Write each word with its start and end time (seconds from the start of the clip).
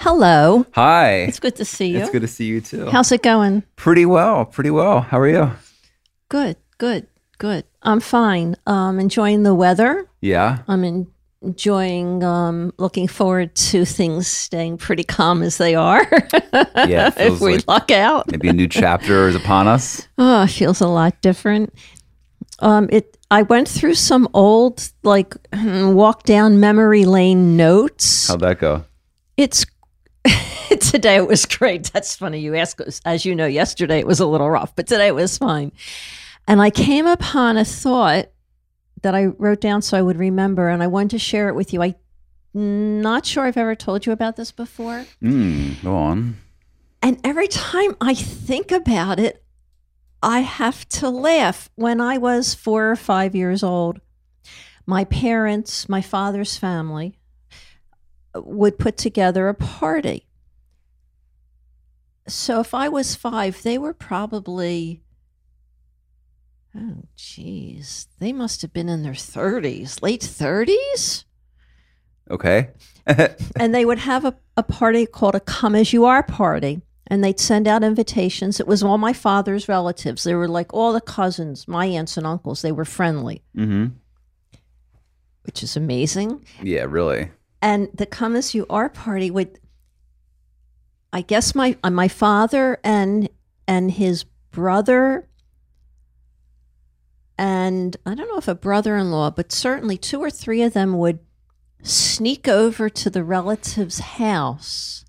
Hello. 0.00 0.64
Hi. 0.72 1.10
It's 1.28 1.38
good 1.38 1.56
to 1.56 1.64
see 1.66 1.88
you. 1.88 1.98
It's 1.98 2.08
good 2.08 2.22
to 2.22 2.26
see 2.28 2.46
you 2.46 2.62
too. 2.62 2.86
How's 2.86 3.12
it 3.12 3.22
going? 3.22 3.62
pretty 3.76 4.06
well. 4.06 4.46
Pretty 4.46 4.70
well. 4.70 5.02
How 5.02 5.18
are 5.18 5.28
you? 5.28 5.50
Good, 6.30 6.56
good, 6.78 7.06
good. 7.36 7.64
I'm 7.82 8.00
fine. 8.00 8.56
Um, 8.66 8.98
enjoying 8.98 9.42
the 9.42 9.54
weather. 9.54 10.08
Yeah. 10.22 10.60
I'm 10.68 10.84
en- 10.84 11.06
enjoying, 11.42 12.24
um, 12.24 12.72
looking 12.78 13.08
forward 13.08 13.54
to 13.56 13.84
things 13.84 14.26
staying 14.26 14.78
pretty 14.78 15.04
calm 15.04 15.42
as 15.42 15.58
they 15.58 15.74
are. 15.74 16.06
Yeah. 16.88 17.10
If 17.18 17.42
we 17.42 17.56
like 17.56 17.68
luck 17.68 17.90
out. 17.90 18.30
maybe 18.30 18.48
a 18.48 18.54
new 18.54 18.68
chapter 18.68 19.28
is 19.28 19.34
upon 19.34 19.68
us. 19.68 20.08
Oh, 20.18 20.44
it 20.44 20.48
feels 20.48 20.80
a 20.80 20.88
lot 20.88 21.20
different. 21.20 21.74
Um, 22.60 22.88
it. 22.90 23.18
I 23.30 23.42
went 23.42 23.68
through 23.68 23.94
some 23.94 24.28
old, 24.32 24.90
like, 25.02 25.34
walk 25.52 26.22
down 26.24 26.58
memory 26.58 27.04
lane 27.04 27.56
notes. 27.58 28.28
How'd 28.28 28.40
that 28.40 28.58
go? 28.58 28.84
It's 29.36 29.64
today 30.80 31.16
it 31.16 31.26
was 31.26 31.46
great. 31.46 31.92
That's 31.92 32.16
funny 32.16 32.38
you 32.40 32.54
ask. 32.54 32.78
As 33.04 33.24
you 33.24 33.34
know, 33.34 33.46
yesterday 33.46 33.98
it 33.98 34.06
was 34.06 34.20
a 34.20 34.26
little 34.26 34.50
rough, 34.50 34.74
but 34.76 34.86
today 34.86 35.08
it 35.08 35.14
was 35.14 35.38
fine. 35.38 35.72
And 36.46 36.60
I 36.60 36.70
came 36.70 37.06
upon 37.06 37.56
a 37.56 37.64
thought 37.64 38.30
that 39.02 39.14
I 39.14 39.26
wrote 39.26 39.60
down 39.60 39.82
so 39.82 39.96
I 39.96 40.02
would 40.02 40.18
remember, 40.18 40.68
and 40.68 40.82
I 40.82 40.86
wanted 40.86 41.10
to 41.10 41.18
share 41.18 41.48
it 41.48 41.54
with 41.54 41.72
you. 41.72 41.82
I'm 41.82 41.94
not 42.54 43.24
sure 43.24 43.44
I've 43.44 43.56
ever 43.56 43.74
told 43.74 44.06
you 44.06 44.12
about 44.12 44.36
this 44.36 44.52
before. 44.52 45.06
Mm, 45.22 45.82
go 45.82 45.96
on. 45.96 46.36
And 47.02 47.18
every 47.24 47.48
time 47.48 47.96
I 48.00 48.14
think 48.14 48.72
about 48.72 49.18
it, 49.18 49.42
I 50.22 50.40
have 50.40 50.86
to 50.90 51.08
laugh. 51.08 51.70
When 51.76 52.00
I 52.00 52.18
was 52.18 52.54
four 52.54 52.90
or 52.90 52.96
five 52.96 53.34
years 53.34 53.62
old, 53.62 54.00
my 54.86 55.04
parents, 55.04 55.88
my 55.88 56.02
father's 56.02 56.58
family, 56.58 57.16
would 58.34 58.78
put 58.78 58.96
together 58.96 59.48
a 59.48 59.54
party. 59.54 60.26
So 62.28 62.60
if 62.60 62.74
I 62.74 62.88
was 62.88 63.14
five, 63.14 63.62
they 63.62 63.76
were 63.76 63.94
probably, 63.94 65.02
oh, 66.76 67.02
geez, 67.16 68.06
they 68.20 68.32
must 68.32 68.62
have 68.62 68.72
been 68.72 68.88
in 68.88 69.02
their 69.02 69.12
30s, 69.14 70.00
late 70.02 70.20
30s 70.20 71.24
Okay. 72.30 72.70
and 73.56 73.74
they 73.74 73.84
would 73.84 73.98
have 73.98 74.24
a, 74.24 74.36
a 74.56 74.62
party 74.62 75.04
called 75.06 75.34
a 75.34 75.40
come 75.40 75.74
as 75.74 75.92
you 75.92 76.04
are 76.04 76.22
party 76.22 76.80
and 77.08 77.24
they'd 77.24 77.40
send 77.40 77.66
out 77.66 77.82
invitations 77.82 78.60
it 78.60 78.68
was 78.68 78.82
all 78.82 78.98
my 78.98 79.12
father's 79.12 79.68
relatives 79.68 80.22
they 80.22 80.34
were 80.34 80.46
like 80.46 80.72
all 80.72 80.92
the 80.92 81.00
cousins 81.00 81.66
my 81.66 81.86
aunts 81.86 82.16
and 82.16 82.26
uncles 82.26 82.62
they 82.62 82.70
were 82.70 82.84
friendly 82.84 83.42
mm-hmm. 83.56 83.86
which 85.42 85.62
is 85.62 85.76
amazing 85.76 86.44
Yeah, 86.62 86.84
really. 86.88 87.30
And 87.62 87.88
the 87.94 88.06
come 88.06 88.34
as 88.36 88.54
you 88.54 88.66
are 88.70 88.88
party 88.88 89.30
would 89.30 89.58
i 91.12 91.20
guess 91.20 91.54
my 91.54 91.76
uh, 91.82 91.90
my 91.90 92.08
father 92.08 92.78
and 92.84 93.28
and 93.68 93.90
his 93.92 94.24
brother 94.50 95.28
and 97.38 97.96
i 98.06 98.14
don't 98.14 98.28
know 98.28 98.36
if 98.38 98.48
a 98.48 98.54
brother-in-law 98.54 99.30
but 99.30 99.52
certainly 99.52 99.96
two 99.96 100.20
or 100.20 100.30
three 100.30 100.62
of 100.62 100.72
them 100.72 100.98
would 100.98 101.18
sneak 101.82 102.46
over 102.48 102.88
to 102.88 103.08
the 103.10 103.24
relative's 103.24 103.98
house 104.00 105.04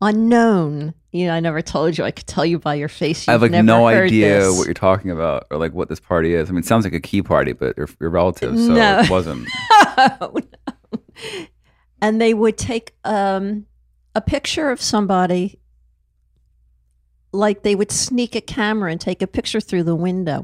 unknown 0.00 0.92
you 1.12 1.26
know 1.26 1.32
i 1.34 1.38
never 1.38 1.62
told 1.62 1.96
you 1.96 2.02
i 2.02 2.10
could 2.10 2.26
tell 2.26 2.44
you 2.44 2.58
by 2.58 2.74
your 2.74 2.88
face 2.88 3.28
I 3.28 3.32
have 3.32 3.42
like 3.42 3.52
no 3.52 3.86
idea 3.86 4.40
this. 4.40 4.58
what 4.58 4.64
you're 4.66 4.74
talking 4.74 5.12
about 5.12 5.46
or 5.50 5.58
like 5.58 5.72
what 5.72 5.88
this 5.88 6.00
party 6.00 6.34
is. 6.34 6.48
I 6.48 6.52
mean, 6.52 6.60
it 6.60 6.64
sounds 6.66 6.84
like 6.84 6.92
a 6.94 7.00
key 7.00 7.22
party, 7.22 7.52
but 7.52 7.76
you're, 7.76 7.88
you're 8.00 8.10
relatives, 8.10 8.66
so 8.66 8.74
No. 8.74 8.98
it 9.00 9.10
wasn't. 9.10 9.46
no, 9.96 10.18
no. 10.34 10.74
And 12.02 12.20
they 12.20 12.34
would 12.34 12.58
take 12.58 12.96
um, 13.04 13.64
a 14.16 14.20
picture 14.20 14.70
of 14.70 14.82
somebody, 14.82 15.60
like 17.32 17.62
they 17.62 17.76
would 17.76 17.92
sneak 17.92 18.34
a 18.34 18.40
camera 18.40 18.90
and 18.90 19.00
take 19.00 19.22
a 19.22 19.28
picture 19.28 19.60
through 19.60 19.84
the 19.84 19.94
window. 19.94 20.42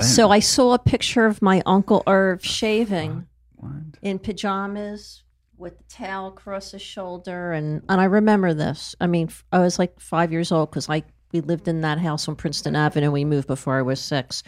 So 0.00 0.32
I 0.32 0.40
saw 0.40 0.74
a 0.74 0.80
picture 0.80 1.24
of 1.24 1.40
my 1.40 1.62
uncle 1.64 2.02
Irv 2.08 2.44
shaving 2.44 3.24
What? 3.54 3.70
in 4.02 4.18
pajamas 4.18 5.22
with 5.56 5.78
the 5.78 5.84
towel 5.88 6.26
across 6.26 6.72
his 6.72 6.82
shoulder, 6.82 7.52
and 7.52 7.82
and 7.88 8.00
I 8.00 8.04
remember 8.06 8.52
this. 8.52 8.96
I 9.00 9.06
mean, 9.06 9.30
I 9.52 9.60
was 9.60 9.78
like 9.78 10.00
five 10.00 10.32
years 10.32 10.50
old 10.50 10.70
because 10.70 10.88
I 10.90 11.04
we 11.32 11.40
lived 11.40 11.68
in 11.68 11.82
that 11.82 11.98
house 11.98 12.26
on 12.26 12.34
Princeton 12.34 12.74
Avenue. 12.74 13.12
We 13.12 13.24
moved 13.24 13.46
before 13.46 13.78
I 13.78 13.82
was 13.82 14.00
six, 14.00 14.42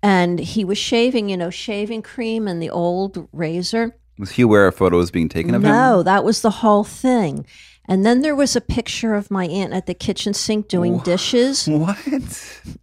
and 0.00 0.38
he 0.38 0.64
was 0.64 0.78
shaving, 0.78 1.28
you 1.28 1.36
know, 1.36 1.50
shaving 1.50 2.02
cream 2.02 2.46
and 2.46 2.62
the 2.62 2.70
old 2.70 3.28
razor. 3.32 3.96
Was 4.18 4.32
he 4.32 4.42
aware 4.42 4.66
of 4.66 4.74
photos 4.74 5.10
being 5.10 5.28
taken 5.28 5.54
of 5.54 5.64
him? 5.64 5.70
No, 5.70 6.02
that 6.02 6.24
was 6.24 6.42
the 6.42 6.50
whole 6.50 6.84
thing. 6.84 7.46
And 7.88 8.06
then 8.06 8.20
there 8.20 8.36
was 8.36 8.54
a 8.54 8.60
picture 8.60 9.14
of 9.14 9.30
my 9.30 9.46
aunt 9.46 9.72
at 9.72 9.86
the 9.86 9.94
kitchen 9.94 10.34
sink 10.34 10.68
doing 10.68 10.98
dishes. 10.98 11.66
What? 11.66 11.98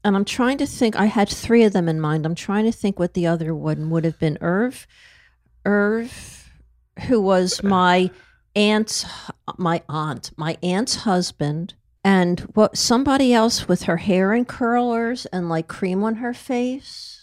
And 0.04 0.16
I'm 0.16 0.26
trying 0.26 0.58
to 0.58 0.66
think, 0.66 0.96
I 0.98 1.06
had 1.06 1.30
three 1.30 1.64
of 1.64 1.72
them 1.72 1.88
in 1.88 2.02
mind. 2.02 2.26
I'm 2.26 2.36
trying 2.36 2.66
to 2.66 2.72
think 2.72 3.00
what 3.00 3.14
the 3.14 3.26
other 3.26 3.56
one 3.56 3.90
would 3.92 4.04
have 4.04 4.20
been. 4.20 4.38
Irv, 4.42 4.88
Irv, 5.66 6.50
who 7.08 7.22
was 7.22 7.64
my 7.64 8.12
aunt's, 8.56 9.06
my 9.58 9.82
aunt, 9.88 10.32
my 10.36 10.58
aunt's 10.62 10.96
husband. 10.96 11.76
And 12.04 12.42
what 12.54 12.78
somebody 12.78 13.34
else 13.34 13.68
with 13.68 13.84
her 13.84 13.98
hair 13.98 14.34
in 14.34 14.46
curlers 14.46 15.26
and 15.28 15.48
like 15.48 15.68
cream 15.68 16.04
on 16.04 16.16
her 16.16 16.34
face 16.34 17.19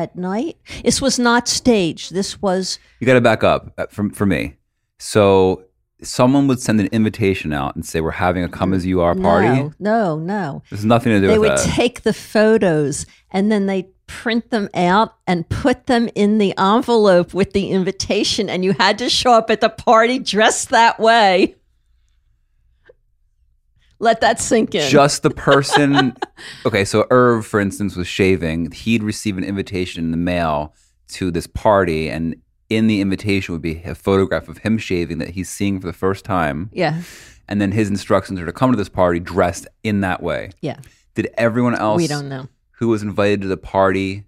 at 0.00 0.16
night. 0.16 0.56
This 0.84 1.00
was 1.00 1.18
not 1.18 1.46
staged. 1.46 2.12
This 2.12 2.40
was 2.42 2.78
You 2.98 3.06
got 3.06 3.14
to 3.14 3.20
back 3.20 3.44
up 3.44 3.72
uh, 3.78 3.86
for, 3.90 4.10
for 4.10 4.26
me. 4.26 4.56
So 4.98 5.64
someone 6.02 6.48
would 6.48 6.60
send 6.60 6.80
an 6.80 6.88
invitation 6.92 7.52
out 7.52 7.74
and 7.76 7.84
say, 7.84 8.00
We're 8.00 8.10
having 8.10 8.42
a 8.42 8.48
come 8.48 8.74
as 8.74 8.84
you 8.86 9.00
are 9.00 9.14
party. 9.14 9.48
No, 9.48 9.72
no, 9.78 10.18
no. 10.18 10.62
There's 10.70 10.84
nothing 10.84 11.12
to 11.12 11.20
do 11.20 11.28
They 11.28 11.38
with 11.38 11.50
that. 11.50 11.58
They 11.58 11.66
would 11.66 11.74
take 11.74 12.02
the 12.02 12.12
photos 12.12 13.06
and 13.30 13.52
then 13.52 13.66
they 13.66 13.90
print 14.10 14.50
them 14.50 14.68
out 14.74 15.14
and 15.28 15.48
put 15.48 15.86
them 15.86 16.08
in 16.16 16.38
the 16.38 16.52
envelope 16.58 17.32
with 17.32 17.52
the 17.52 17.70
invitation, 17.70 18.50
and 18.50 18.64
you 18.64 18.72
had 18.72 18.98
to 18.98 19.08
show 19.08 19.32
up 19.32 19.50
at 19.50 19.60
the 19.60 19.68
party 19.68 20.18
dressed 20.18 20.70
that 20.70 20.98
way. 20.98 21.54
Let 24.00 24.20
that 24.22 24.40
sink 24.40 24.74
in. 24.74 24.88
Just 24.90 25.22
the 25.22 25.30
person. 25.30 26.14
okay, 26.66 26.84
so 26.84 27.06
Irv, 27.10 27.46
for 27.46 27.60
instance, 27.60 27.94
was 27.96 28.08
shaving. 28.08 28.70
He'd 28.72 29.02
receive 29.02 29.36
an 29.38 29.44
invitation 29.44 30.02
in 30.04 30.10
the 30.10 30.16
mail 30.16 30.74
to 31.08 31.30
this 31.30 31.46
party, 31.46 32.08
and 32.08 32.34
in 32.68 32.86
the 32.86 33.00
invitation 33.00 33.52
would 33.52 33.62
be 33.62 33.82
a 33.84 33.94
photograph 33.94 34.48
of 34.48 34.58
him 34.58 34.78
shaving 34.78 35.18
that 35.18 35.30
he's 35.30 35.50
seeing 35.50 35.80
for 35.80 35.86
the 35.86 35.92
first 35.92 36.24
time. 36.24 36.70
yeah, 36.72 37.02
And 37.48 37.60
then 37.60 37.72
his 37.72 37.88
instructions 37.90 38.40
are 38.40 38.46
to 38.46 38.52
come 38.52 38.70
to 38.70 38.76
this 38.76 38.88
party 38.88 39.20
dressed 39.20 39.66
in 39.82 40.00
that 40.00 40.22
way. 40.22 40.50
yeah. 40.60 40.78
Did 41.16 41.28
everyone 41.36 41.74
else 41.74 41.98
We 41.98 42.06
don't 42.06 42.28
know. 42.28 42.48
who 42.78 42.88
was 42.88 43.02
invited 43.02 43.42
to 43.42 43.48
the 43.48 43.56
party 43.56 44.24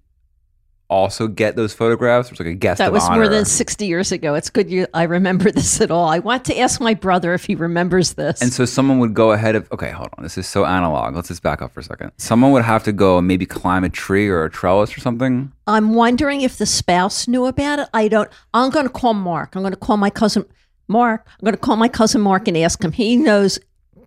also 0.92 1.26
get 1.26 1.56
those 1.56 1.72
photographs? 1.74 2.28
It 2.28 2.32
was 2.32 2.40
like 2.40 2.48
a 2.48 2.54
guest 2.54 2.78
That 2.78 2.92
was 2.92 3.04
honor. 3.04 3.16
more 3.16 3.28
than 3.28 3.44
60 3.44 3.86
years 3.86 4.12
ago. 4.12 4.34
It's 4.34 4.50
good 4.50 4.70
you 4.70 4.86
I 4.94 5.04
remember 5.04 5.50
this 5.58 5.80
at 5.80 5.90
all. 5.90 6.08
I 6.08 6.18
want 6.18 6.44
to 6.46 6.58
ask 6.58 6.80
my 6.80 6.94
brother 6.94 7.34
if 7.34 7.44
he 7.44 7.54
remembers 7.54 8.14
this. 8.14 8.40
And 8.42 8.52
so 8.52 8.64
someone 8.64 8.98
would 8.98 9.14
go 9.14 9.32
ahead 9.32 9.56
of 9.56 9.70
okay, 9.72 9.90
hold 9.90 10.08
on. 10.16 10.22
This 10.22 10.38
is 10.38 10.46
so 10.46 10.64
analog. 10.64 11.14
Let's 11.16 11.28
just 11.28 11.42
back 11.42 11.62
up 11.62 11.72
for 11.72 11.80
a 11.80 11.84
second. 11.84 12.12
Someone 12.18 12.52
would 12.52 12.64
have 12.64 12.84
to 12.84 12.92
go 12.92 13.18
and 13.18 13.26
maybe 13.26 13.46
climb 13.46 13.84
a 13.84 13.88
tree 13.88 14.28
or 14.28 14.44
a 14.44 14.50
trellis 14.50 14.96
or 14.96 15.00
something. 15.00 15.50
I'm 15.66 15.94
wondering 15.94 16.42
if 16.42 16.58
the 16.58 16.66
spouse 16.66 17.26
knew 17.26 17.46
about 17.46 17.78
it. 17.78 17.88
I 17.94 18.08
don't. 18.08 18.28
I'm 18.52 18.70
going 18.70 18.86
to 18.86 18.92
call 18.92 19.14
Mark. 19.14 19.56
I'm 19.56 19.62
going 19.62 19.72
to 19.72 19.78
call 19.78 19.96
my 19.96 20.10
cousin 20.10 20.44
Mark. 20.88 21.26
I'm 21.26 21.44
going 21.44 21.54
to 21.54 21.60
call 21.60 21.76
my 21.76 21.88
cousin 21.88 22.20
Mark 22.20 22.48
and 22.48 22.56
ask 22.58 22.82
him. 22.84 22.92
He 22.92 23.16
knows 23.16 23.58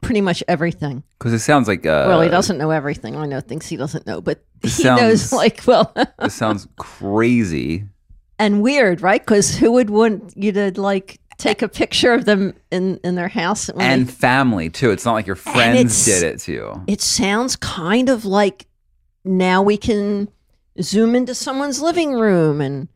pretty 0.02 0.22
much 0.22 0.44
everything. 0.48 1.04
Because 1.18 1.34
it 1.34 1.40
sounds 1.40 1.68
like 1.68 1.86
uh, 1.86 2.06
well, 2.08 2.22
he 2.22 2.30
doesn't 2.30 2.58
know 2.58 2.70
everything. 2.72 3.16
I 3.16 3.26
know 3.26 3.42
things 3.42 3.66
he 3.68 3.76
doesn't 3.78 4.06
know, 4.06 4.22
but 4.22 4.44
he 4.66 4.84
This 4.84 4.84
knows 4.86 5.22
sounds- 5.22 5.34
like 5.44 5.62
well 5.66 5.94
This 6.20 6.34
sounds 6.36 6.68
crazy. 6.78 7.86
and 8.40 8.62
weird, 8.62 9.02
right? 9.02 9.22
Because 9.22 9.56
who 9.56 9.72
would 9.74 9.90
want 9.90 10.34
you 10.36 10.52
to 10.54 10.72
like 10.80 11.20
take 11.38 11.62
a 11.62 11.68
picture 11.68 12.14
of 12.14 12.26
them 12.26 12.54
in 12.72 12.98
in 13.04 13.16
their 13.16 13.28
house? 13.28 13.70
And 13.70 14.08
they- 14.08 14.12
family 14.12 14.70
too. 14.70 14.92
It's 14.92 15.06
not 15.06 15.14
like 15.14 15.28
your 15.28 15.36
friends 15.36 16.06
did 16.06 16.24
it 16.24 16.40
to 16.42 16.52
you. 16.52 16.84
it 16.88 17.02
sounds 17.02 17.56
kind 17.56 18.10
of 18.10 18.26
like 18.26 18.68
now 19.24 19.62
we 19.62 19.78
can 19.78 20.30
zoom 20.82 21.16
into 21.16 21.34
someone's 21.34 21.82
living 21.82 22.12
room 22.14 22.62
and 22.62 22.88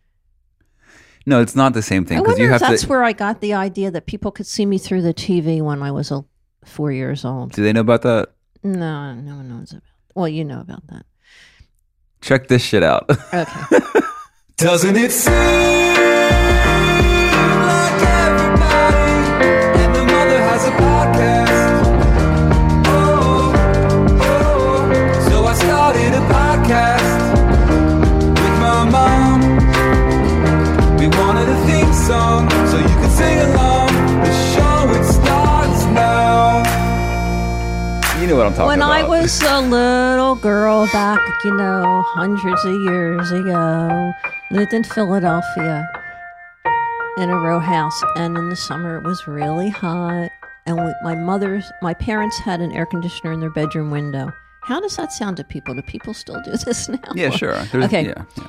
No, 1.25 1.41
it's 1.41 1.55
not 1.55 1.73
the 1.73 1.81
same 1.81 2.05
thing 2.05 2.17
I 2.17 2.21
wonder 2.21 2.43
you 2.43 2.53
if 2.53 2.59
that's 2.59 2.81
to. 2.83 2.87
where 2.87 3.03
I 3.03 3.13
got 3.13 3.39
the 3.41 3.53
idea 3.53 3.89
that 3.91 4.05
people 4.05 4.31
could 4.31 4.45
see 4.47 4.65
me 4.65 4.77
through 4.77 5.01
the 5.01 5.13
TV 5.13 5.61
when 5.61 5.81
I 5.83 5.91
was 5.91 6.11
a, 6.11 6.23
four 6.65 6.91
years 6.91 7.23
old. 7.25 7.51
do 7.53 7.63
they 7.63 7.71
know 7.73 7.81
about 7.81 8.01
that? 8.03 8.29
No, 8.63 9.13
no 9.15 9.35
one 9.37 9.47
knows 9.49 9.71
about. 9.71 9.83
Well, 10.15 10.27
you 10.27 10.43
know 10.43 10.59
about 10.59 10.85
that. 10.87 11.05
Check 12.21 12.47
this 12.47 12.61
shit 12.61 12.83
out. 12.83 13.09
Okay. 13.33 13.45
Doesn't 14.57 14.97
it 14.97 15.11
seem 15.11 15.98
I'm 38.49 38.55
talking 38.55 38.67
when 38.67 38.79
about. 38.79 38.91
I 38.91 39.07
was 39.07 39.41
a 39.43 39.61
little 39.61 40.33
girl 40.33 40.87
back, 40.87 41.19
you 41.45 41.55
know, 41.55 42.01
hundreds 42.07 42.65
of 42.65 42.73
years 42.81 43.29
ago, 43.31 44.11
lived 44.49 44.73
in 44.73 44.83
Philadelphia 44.83 45.87
in 47.19 47.29
a 47.29 47.37
row 47.37 47.59
house, 47.59 48.01
and 48.15 48.35
in 48.35 48.49
the 48.49 48.55
summer 48.55 48.97
it 48.97 49.03
was 49.03 49.27
really 49.27 49.69
hot. 49.69 50.31
And 50.65 50.77
we, 50.77 50.91
my 51.03 51.13
mother's, 51.13 51.71
my 51.83 51.93
parents 51.93 52.39
had 52.39 52.59
an 52.59 52.71
air 52.71 52.87
conditioner 52.87 53.33
in 53.33 53.39
their 53.39 53.51
bedroom 53.51 53.91
window. 53.91 54.33
How 54.63 54.79
does 54.79 54.95
that 54.95 55.11
sound 55.11 55.37
to 55.37 55.43
people? 55.43 55.75
Do 55.75 55.83
people 55.83 56.15
still 56.15 56.41
do 56.41 56.51
this 56.65 56.89
now? 56.89 56.97
yeah, 57.13 57.29
sure. 57.29 57.53
There's, 57.65 57.85
Okay. 57.85 58.07
Yeah, 58.07 58.25
yeah. 58.35 58.47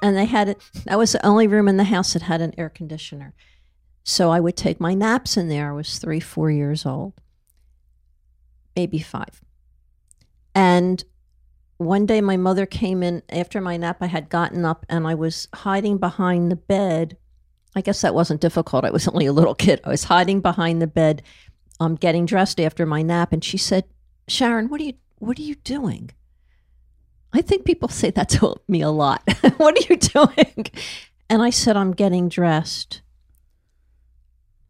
and 0.00 0.16
they 0.16 0.26
had 0.26 0.48
it 0.48 0.60
that 0.84 0.96
was 0.96 1.10
the 1.10 1.26
only 1.26 1.48
room 1.48 1.66
in 1.66 1.76
the 1.76 1.82
house 1.84 2.12
that 2.12 2.22
had 2.22 2.40
an 2.40 2.54
air 2.56 2.68
conditioner 2.70 3.34
so 4.02 4.30
i 4.30 4.40
would 4.40 4.56
take 4.56 4.80
my 4.80 4.94
naps 4.94 5.36
in 5.36 5.48
there 5.48 5.68
i 5.68 5.72
was 5.72 5.98
three 5.98 6.20
four 6.20 6.50
years 6.50 6.86
old 6.86 7.12
maybe 8.76 8.98
five 8.98 9.42
and 10.54 11.04
one 11.76 12.06
day 12.06 12.20
my 12.20 12.36
mother 12.36 12.66
came 12.66 13.02
in 13.02 13.22
after 13.28 13.60
my 13.60 13.76
nap 13.76 13.98
i 14.00 14.06
had 14.06 14.28
gotten 14.28 14.64
up 14.64 14.86
and 14.88 15.06
i 15.06 15.14
was 15.14 15.48
hiding 15.54 15.98
behind 15.98 16.50
the 16.50 16.56
bed 16.56 17.16
i 17.74 17.80
guess 17.80 18.00
that 18.00 18.14
wasn't 18.14 18.40
difficult 18.40 18.84
i 18.84 18.90
was 18.90 19.08
only 19.08 19.26
a 19.26 19.32
little 19.32 19.54
kid 19.54 19.80
i 19.84 19.88
was 19.88 20.04
hiding 20.04 20.40
behind 20.40 20.80
the 20.80 20.86
bed 20.86 21.22
um, 21.80 21.96
getting 21.96 22.24
dressed 22.24 22.60
after 22.60 22.86
my 22.86 23.02
nap 23.02 23.32
and 23.32 23.44
she 23.44 23.58
said 23.58 23.84
sharon 24.28 24.68
what 24.68 24.80
are 24.80 24.84
you 24.84 24.94
what 25.18 25.38
are 25.38 25.42
you 25.42 25.56
doing 25.56 26.10
I 27.34 27.42
think 27.42 27.64
people 27.64 27.88
say 27.88 28.10
that 28.10 28.28
to 28.30 28.54
me 28.68 28.80
a 28.80 28.90
lot. 28.90 29.22
what 29.56 29.76
are 29.76 29.92
you 29.92 29.96
doing? 29.96 30.66
And 31.28 31.42
I 31.42 31.50
said, 31.50 31.76
I'm 31.76 31.92
getting 31.92 32.28
dressed. 32.28 33.02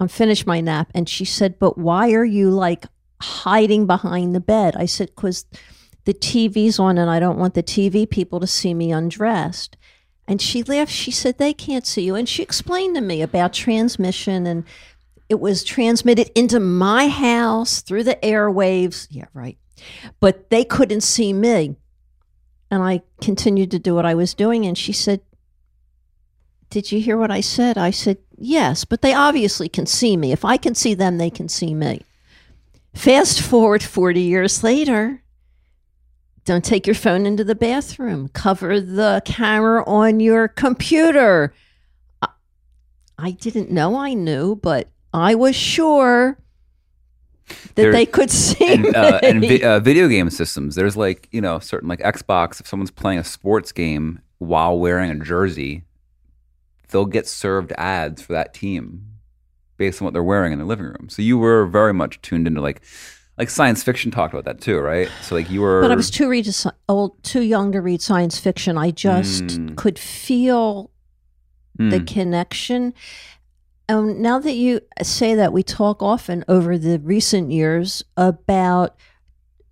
I'm 0.00 0.08
finished 0.08 0.46
my 0.46 0.62
nap. 0.62 0.90
And 0.94 1.06
she 1.06 1.26
said, 1.26 1.58
But 1.58 1.76
why 1.76 2.12
are 2.12 2.24
you 2.24 2.50
like 2.50 2.86
hiding 3.24 3.86
behind 3.86 4.34
the 4.34 4.40
bed? 4.40 4.76
I 4.76 4.86
said, 4.86 5.10
Because 5.14 5.46
the 6.04 6.14
TV's 6.14 6.78
on 6.78 6.98
and 6.98 7.10
I 7.10 7.20
don't 7.20 7.38
want 7.38 7.54
the 7.54 7.62
TV 7.62 8.08
people 8.08 8.40
to 8.40 8.46
see 8.46 8.74
me 8.74 8.92
undressed. 8.92 9.76
And 10.26 10.40
she 10.40 10.62
laughed. 10.62 10.92
She 10.92 11.10
said, 11.10 11.38
They 11.38 11.52
can't 11.52 11.86
see 11.86 12.02
you. 12.02 12.14
And 12.14 12.28
she 12.28 12.42
explained 12.42 12.94
to 12.96 13.00
me 13.00 13.22
about 13.22 13.52
transmission 13.52 14.46
and 14.46 14.64
it 15.28 15.40
was 15.40 15.64
transmitted 15.64 16.30
into 16.34 16.60
my 16.60 17.08
house 17.08 17.80
through 17.80 18.04
the 18.04 18.16
airwaves. 18.16 19.06
Yeah, 19.10 19.26
right. 19.32 19.58
But 20.20 20.50
they 20.50 20.64
couldn't 20.64 21.02
see 21.02 21.32
me. 21.32 21.76
And 22.70 22.82
I 22.82 23.02
continued 23.20 23.70
to 23.72 23.78
do 23.78 23.94
what 23.94 24.06
I 24.06 24.14
was 24.14 24.34
doing. 24.34 24.66
And 24.66 24.76
she 24.76 24.92
said, 24.92 25.20
Did 26.70 26.92
you 26.92 27.00
hear 27.00 27.16
what 27.16 27.30
I 27.30 27.40
said? 27.40 27.78
I 27.78 27.90
said, 27.90 28.18
Yes, 28.36 28.84
but 28.84 29.02
they 29.02 29.14
obviously 29.14 29.68
can 29.68 29.86
see 29.86 30.16
me. 30.16 30.32
If 30.32 30.44
I 30.44 30.56
can 30.56 30.74
see 30.74 30.94
them, 30.94 31.18
they 31.18 31.30
can 31.30 31.48
see 31.48 31.74
me. 31.74 32.02
Fast 32.94 33.40
forward 33.40 33.82
40 33.82 34.20
years 34.20 34.62
later, 34.62 35.20
don't 36.44 36.64
take 36.64 36.86
your 36.86 36.94
phone 36.94 37.26
into 37.26 37.42
the 37.44 37.54
bathroom, 37.54 38.28
cover 38.28 38.80
the 38.80 39.22
camera 39.24 39.82
on 39.86 40.20
your 40.20 40.48
computer. 40.48 41.52
I- 42.22 42.28
I 43.18 43.30
didn't 43.32 43.70
know 43.70 43.96
I 43.96 44.14
knew, 44.14 44.56
but 44.56 44.88
I 45.12 45.34
was 45.34 45.56
sure 45.56 46.38
that 47.74 47.92
they 47.92 48.06
could 48.06 48.30
see 48.30 48.72
and, 48.74 48.94
uh, 48.94 49.20
and 49.22 49.40
vi- 49.40 49.62
uh, 49.62 49.80
video 49.80 50.08
game 50.08 50.30
systems. 50.30 50.74
There's 50.74 50.96
like 50.96 51.28
you 51.30 51.40
know 51.40 51.58
certain 51.58 51.88
like 51.88 52.00
Xbox. 52.00 52.60
If 52.60 52.66
someone's 52.66 52.90
playing 52.90 53.18
a 53.18 53.24
sports 53.24 53.72
game 53.72 54.20
while 54.38 54.78
wearing 54.78 55.10
a 55.10 55.16
jersey, 55.24 55.84
they'll 56.90 57.04
get 57.06 57.26
served 57.26 57.72
ads 57.76 58.22
for 58.22 58.32
that 58.34 58.54
team 58.54 59.06
based 59.76 60.00
on 60.00 60.04
what 60.04 60.12
they're 60.14 60.22
wearing 60.22 60.52
in 60.52 60.58
their 60.58 60.66
living 60.66 60.86
room. 60.86 61.08
So 61.08 61.22
you 61.22 61.38
were 61.38 61.66
very 61.66 61.92
much 61.94 62.20
tuned 62.22 62.46
into 62.46 62.60
like 62.60 62.82
like 63.36 63.50
science 63.50 63.82
fiction 63.82 64.12
talked 64.12 64.32
about 64.32 64.44
that 64.44 64.60
too, 64.60 64.78
right? 64.78 65.08
So 65.22 65.34
like 65.34 65.50
you 65.50 65.60
were. 65.60 65.80
But 65.82 65.90
I 65.90 65.96
was 65.96 66.08
too 66.10 66.28
read 66.28 66.48
old, 66.88 67.20
too 67.24 67.42
young 67.42 67.72
to 67.72 67.80
read 67.80 68.00
science 68.00 68.38
fiction. 68.38 68.78
I 68.78 68.92
just 68.92 69.44
Mm. 69.44 69.76
could 69.76 69.98
feel 69.98 70.90
the 71.76 71.98
Mm. 71.98 72.06
connection. 72.06 72.94
Um, 73.88 74.22
now 74.22 74.38
that 74.38 74.54
you 74.54 74.80
say 75.02 75.34
that, 75.34 75.52
we 75.52 75.64
talk 75.64 76.00
often 76.02 76.44
over 76.46 76.78
the 76.78 77.00
recent 77.00 77.50
years 77.50 78.04
about 78.16 78.94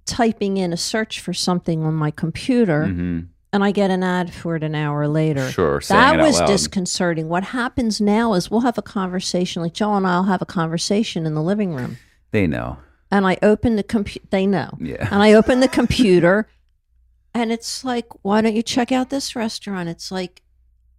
typing 0.07 0.57
in 0.57 0.73
a 0.73 0.77
search 0.77 1.21
for 1.21 1.33
something 1.33 1.85
on 1.85 1.95
my 1.95 2.11
computer, 2.11 2.89
Mhm. 2.89 3.29
And 3.53 3.63
I 3.63 3.71
get 3.71 3.91
an 3.91 4.03
ad 4.03 4.33
for 4.33 4.57
it 4.57 4.63
an 4.65 4.75
hour 4.75 5.07
later. 5.09 5.51
Sure, 5.51 5.81
that 5.89 6.15
it 6.15 6.21
out 6.21 6.27
was 6.27 6.41
disconcerting. 6.43 7.29
What 7.29 7.45
happens 7.45 8.01
now 8.01 8.35
is 8.35 8.51
we'll 8.51 8.61
have 8.61 8.79
a 8.79 8.83
conversation, 8.83 9.63
like 9.63 9.75
Joe 9.75 9.95
and 9.95 10.07
I'll 10.07 10.25
have 10.25 10.43
a 10.43 10.47
conversation 10.47 11.27
in 11.27 11.35
the 11.35 11.43
living 11.43 11.75
room, 11.75 11.99
They 12.31 12.47
know. 12.47 12.79
and 13.11 13.27
I 13.27 13.39
open 13.43 13.77
the 13.77 13.83
computer. 13.83 14.27
They 14.31 14.47
know. 14.47 14.77
Yeah. 14.81 15.09
And 15.11 15.23
I 15.23 15.35
open 15.35 15.61
the 15.61 15.69
computer 15.69 16.49
and 17.35 17.53
it's 17.53 17.85
like, 17.85 18.07
why 18.23 18.41
don't 18.41 18.55
you 18.55 18.63
check 18.63 18.91
out 18.93 19.11
this 19.11 19.35
restaurant? 19.37 19.89
It's 19.89 20.11
like, 20.11 20.43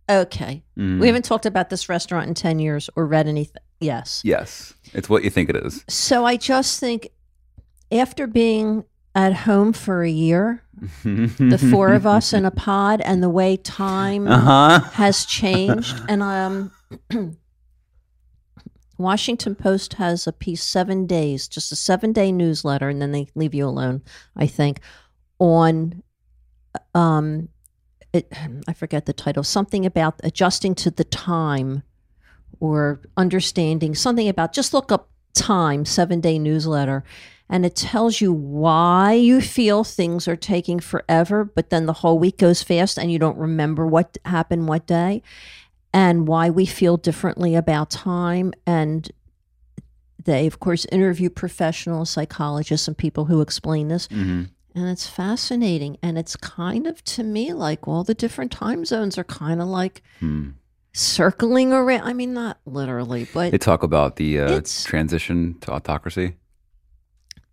okay. 0.10 0.64
Mhm. 0.78 1.00
We 1.00 1.08
haven't 1.08 1.26
talked 1.26 1.46
about 1.46 1.70
this 1.70 1.90
restaurant 1.90 2.28
in 2.28 2.34
10 2.34 2.60
years 2.60 2.90
or 2.96 3.06
read 3.08 3.28
anything. 3.28 3.62
Yes. 3.80 4.22
Yes, 4.24 4.74
it's 4.94 5.10
what 5.10 5.24
you 5.24 5.30
think 5.30 5.50
it 5.50 5.56
is. 5.58 5.84
So 5.90 6.24
I 6.26 6.38
just 6.38 6.80
think 6.80 7.10
after 7.92 8.28
being 8.28 8.86
at 9.16 9.34
home 9.34 9.74
for 9.74 10.04
a 10.04 10.10
year, 10.10 10.64
the 11.04 11.68
four 11.72 11.94
of 11.94 12.06
us 12.08 12.34
in 12.34 12.46
a 12.46 12.52
pod 12.68 13.00
and 13.02 13.22
the 13.22 13.30
way 13.30 13.58
time 13.58 14.28
Uh 14.28 14.40
huh. 14.40 14.80
has 14.94 15.26
changed 15.26 16.02
and 16.10 16.24
um 16.24 16.72
Washington 18.98 19.56
Post 19.56 19.94
has 19.96 20.28
a 20.28 20.32
piece 20.32 20.64
7 20.64 21.08
days, 21.08 21.48
just 21.48 21.72
a 21.72 21.76
7-day 21.76 22.32
newsletter 22.32 22.90
and 22.90 23.02
then 23.02 23.12
they 23.12 23.28
leave 23.36 23.54
you 23.56 23.68
alone, 23.68 24.02
I 24.36 24.48
think, 24.48 24.80
on 25.40 26.04
um 26.96 27.50
it, 28.14 28.32
I 28.68 28.74
forget 28.74 29.08
the 29.08 29.14
title, 29.14 29.44
something 29.44 29.86
about 29.88 30.20
adjusting 30.24 30.76
to 30.76 30.92
the 30.92 31.04
time 31.04 31.82
or 32.60 33.02
understanding 33.18 33.96
something 33.96 34.30
about 34.30 34.54
just 34.54 34.72
look 34.74 34.92
up 34.92 35.10
time 35.34 35.84
7-day 35.84 36.38
newsletter 36.38 37.04
and 37.54 37.68
it 37.68 37.76
tells 37.76 38.20
you 38.20 38.34
why 38.34 39.14
you 39.14 39.40
feel 39.40 39.84
things 39.84 40.28
are 40.28 40.36
taking 40.36 40.80
forever, 40.80 41.46
but 41.46 41.70
then 41.70 41.86
the 41.86 41.94
whole 41.94 42.18
week 42.18 42.40
goes 42.40 42.64
fast 42.64 42.98
and 42.98 43.12
you 43.12 43.20
don't 43.20 43.38
remember 43.38 43.86
what 43.86 44.18
happened 44.26 44.68
what 44.68 44.88
day, 44.88 45.22
and 45.94 46.28
why 46.28 46.50
we 46.50 46.66
feel 46.66 46.98
differently 46.98 47.54
about 47.54 47.92
time. 47.92 48.54
And 48.66 49.08
they, 50.26 50.48
of 50.48 50.60
course, 50.60 50.86
interview 50.92 51.30
professional 51.30 52.06
psychologists 52.06 52.88
and 52.88 52.98
people 52.98 53.26
who 53.26 53.40
explain 53.40 53.88
this. 53.90 54.08
Mhm. 54.08 54.50
And 54.74 54.90
it's 54.90 55.06
fascinating. 55.06 55.98
And 56.02 56.18
it's 56.18 56.36
kind 56.36 56.88
of, 56.88 57.04
to 57.04 57.24
me, 57.24 57.54
like 57.54 57.88
all 57.88 58.04
the 58.04 58.16
different 58.16 58.52
time 58.52 58.84
zones 58.84 59.20
are 59.20 59.24
kind 59.24 59.62
of 59.62 59.68
like 59.68 60.02
Hmm. 60.20 60.52
circling 60.92 61.72
around. 61.72 62.02
I 62.08 62.14
mean, 62.14 62.34
not 62.34 62.58
literally, 62.66 63.28
but 63.32 63.52
They 63.52 63.60
talk 63.60 63.84
about 63.84 64.16
the 64.16 64.40
uh, 64.40 64.62
transition 64.86 65.58
to 65.62 65.72
autocracy. 65.72 66.38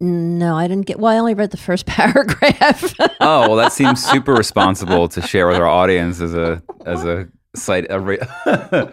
No, 0.01 0.57
I 0.57 0.67
didn't 0.67 0.87
get, 0.87 0.99
well, 0.99 1.13
I 1.13 1.19
only 1.19 1.35
read 1.35 1.51
the 1.51 1.57
first 1.57 1.87
paragraph. 1.99 2.95
Oh 3.21 3.49
well, 3.49 3.57
that 3.57 3.73
seems 3.73 4.03
super 4.03 4.33
responsible 4.33 5.09
to 5.09 5.23
share 5.23 5.47
with 5.47 5.57
our 5.57 5.67
audience 5.67 6.21
as 6.21 6.35
a 6.35 6.63
as 6.87 7.05
a 7.05 7.29
site. 7.55 7.87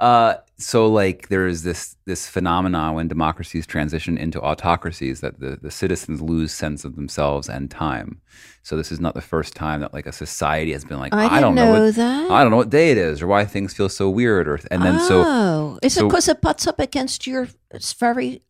Uh, 0.00 0.38
so 0.56 0.86
like 0.86 1.28
there 1.28 1.46
is 1.46 1.62
this 1.62 1.94
this 2.06 2.26
phenomenon 2.26 2.94
when 2.94 3.06
democracies 3.06 3.66
transition 3.66 4.16
into 4.16 4.40
autocracies 4.40 5.20
that 5.20 5.40
the, 5.40 5.58
the 5.60 5.70
citizens 5.70 6.22
lose 6.22 6.52
sense 6.52 6.86
of 6.86 6.96
themselves 6.96 7.50
and 7.50 7.70
time. 7.70 8.18
So 8.62 8.78
this 8.78 8.90
is 8.90 8.98
not 8.98 9.12
the 9.12 9.20
first 9.20 9.54
time 9.54 9.80
that 9.80 9.92
like 9.92 10.06
a 10.06 10.12
society 10.12 10.72
has 10.72 10.86
been 10.86 10.98
like 10.98 11.12
I 11.12 11.36
I, 11.36 11.40
don't 11.42 11.54
know, 11.54 11.74
know 11.74 11.84
what, 11.84 11.94
that. 11.96 12.30
I 12.30 12.40
don't 12.42 12.50
know 12.50 12.56
what 12.56 12.70
day 12.70 12.90
it 12.90 12.96
is 12.96 13.20
or 13.20 13.26
why 13.26 13.44
things 13.44 13.74
feel 13.74 13.90
so 13.90 14.08
weird 14.08 14.48
or 14.48 14.58
and 14.70 14.82
then 14.82 15.00
so 15.00 15.22
oh, 15.26 15.78
is 15.82 15.98
it 15.98 16.00
so- 16.00 16.08
because 16.08 16.28
it 16.28 16.40
butts 16.40 16.66
up 16.66 16.80
against 16.80 17.26
your 17.26 17.48
it's 17.70 17.92
very, 17.92 18.40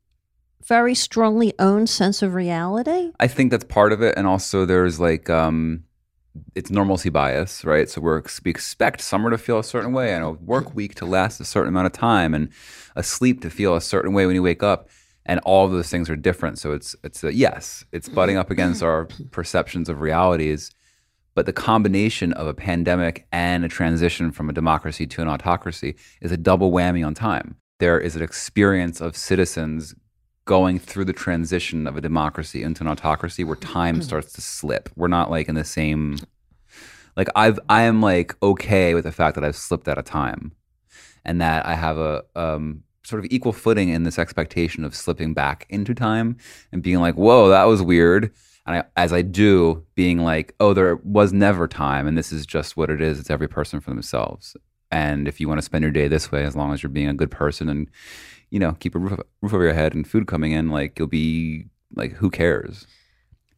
very 0.65 0.95
strongly 0.95 1.53
owned 1.59 1.89
sense 1.89 2.23
of 2.23 2.35
reality? 2.35 3.13
I 3.19 3.27
think 3.27 3.51
that's 3.51 3.65
part 3.65 3.93
of 3.93 4.03
it, 4.03 4.15
and 4.17 4.27
also 4.27 4.65
there's 4.65 5.01
like 5.01 5.31
um, 5.31 5.85
it's 6.55 6.71
normalcy 6.71 7.09
bias, 7.09 7.65
right? 7.65 7.89
So 7.89 8.01
we're 8.01 8.23
we 8.45 8.51
expect 8.51 9.01
summer 9.01 9.31
to 9.31 9.39
feel 9.39 9.59
a 9.59 9.65
certain 9.65 9.93
way, 9.93 10.13
and 10.13 10.25
a 10.25 10.31
work 10.33 10.75
week 10.75 10.95
to 10.97 11.07
last 11.07 11.41
a 11.41 11.45
certain 11.45 11.69
amount 11.69 11.87
of 11.87 11.93
time, 11.93 12.35
and 12.35 12.51
a 12.97 13.03
sleep 13.03 13.41
to 13.43 13.51
feel 13.51 13.75
a 13.75 13.81
certain 13.81 14.13
way 14.13 14.27
when 14.27 14.35
you 14.35 14.43
wake 14.43 14.63
up, 14.63 14.89
and 15.27 15.41
all 15.41 15.67
of 15.67 15.73
those 15.73 15.91
things 15.91 16.09
are 16.11 16.17
different. 16.17 16.59
So 16.59 16.73
it's 16.73 16.95
it's 17.03 17.25
a, 17.25 17.35
yes, 17.35 17.85
it's 17.93 18.09
butting 18.09 18.37
up 18.37 18.51
against 18.51 18.83
our 18.83 19.07
perceptions 19.31 19.89
of 19.89 20.01
realities, 20.01 20.71
but 21.35 21.47
the 21.47 21.53
combination 21.53 22.33
of 22.35 22.47
a 22.47 22.55
pandemic 22.55 23.27
and 23.33 23.65
a 23.65 23.69
transition 23.69 24.31
from 24.31 24.49
a 24.49 24.53
democracy 24.53 25.07
to 25.07 25.23
an 25.23 25.29
autocracy 25.29 25.97
is 26.21 26.33
a 26.33 26.37
double 26.37 26.71
whammy 26.71 27.07
on 27.07 27.15
time. 27.15 27.57
There 27.79 27.99
is 27.99 28.15
an 28.15 28.23
experience 28.23 29.01
of 29.01 29.17
citizens 29.17 29.95
going 30.51 30.81
through 30.81 31.05
the 31.05 31.13
transition 31.13 31.87
of 31.87 31.97
a 31.97 32.01
democracy 32.01 32.65
into 32.65 32.83
an 32.83 32.89
autocracy 32.89 33.45
where 33.45 33.55
time 33.55 34.03
starts 34.03 34.33
to 34.33 34.41
slip. 34.41 34.89
We're 34.97 35.07
not 35.07 35.31
like 35.31 35.49
in 35.49 35.55
the 35.55 35.63
same 35.63 36.19
like 37.17 37.29
I've 37.37 37.61
I 37.69 37.83
am 37.83 38.03
like 38.03 38.35
okay 38.43 38.95
with 38.95 39.05
the 39.05 39.13
fact 39.13 39.37
that 39.37 39.45
I've 39.45 39.55
slipped 39.55 39.87
out 39.87 39.97
of 39.97 40.05
time 40.05 40.51
and 41.25 41.41
that 41.41 41.67
I 41.67 41.75
have 41.75 41.99
a 41.99 42.25
um 42.35 42.83
sort 43.05 43.25
of 43.25 43.31
equal 43.31 43.53
footing 43.53 43.91
in 43.91 44.03
this 44.03 44.19
expectation 44.19 44.85
of 44.85 44.93
slipping 44.93 45.35
back 45.35 45.67
into 45.71 45.95
time 45.95 46.37
and 46.73 46.83
being 46.83 46.99
like, 46.99 47.15
"Whoa, 47.15 47.49
that 47.51 47.65
was 47.65 47.81
weird." 47.81 48.33
And 48.67 48.79
I, 48.79 48.85
as 48.97 49.13
I 49.13 49.23
do, 49.23 49.87
being 49.95 50.19
like, 50.19 50.57
"Oh, 50.59 50.75
there 50.75 50.97
was 51.05 51.33
never 51.33 51.69
time, 51.69 52.09
and 52.09 52.19
this 52.19 52.33
is 52.33 52.45
just 52.45 52.77
what 52.77 52.91
it 52.91 53.01
is. 53.01 53.21
It's 53.21 53.31
every 53.31 53.49
person 53.49 53.79
for 53.79 53.91
themselves." 53.91 54.57
And 54.91 55.29
if 55.29 55.39
you 55.39 55.47
want 55.47 55.59
to 55.59 55.65
spend 55.71 55.83
your 55.83 55.93
day 55.93 56.09
this 56.09 56.33
way, 56.33 56.45
as 56.45 56.57
long 56.57 56.73
as 56.73 56.83
you're 56.83 56.91
being 56.91 57.09
a 57.09 57.15
good 57.15 57.31
person 57.31 57.69
and 57.69 57.89
you 58.51 58.59
know 58.59 58.73
keep 58.81 58.95
a 58.95 58.99
roof, 58.99 59.19
roof 59.41 59.55
over 59.55 59.65
your 59.65 59.75
head 59.75 59.95
and 59.95 60.07
food 60.07 60.27
coming 60.27 60.53
in, 60.53 60.71
like 60.71 60.99
you'll 60.99 61.09
be 61.09 61.67
like, 61.95 62.13
who 62.13 62.31
cares? 62.31 62.87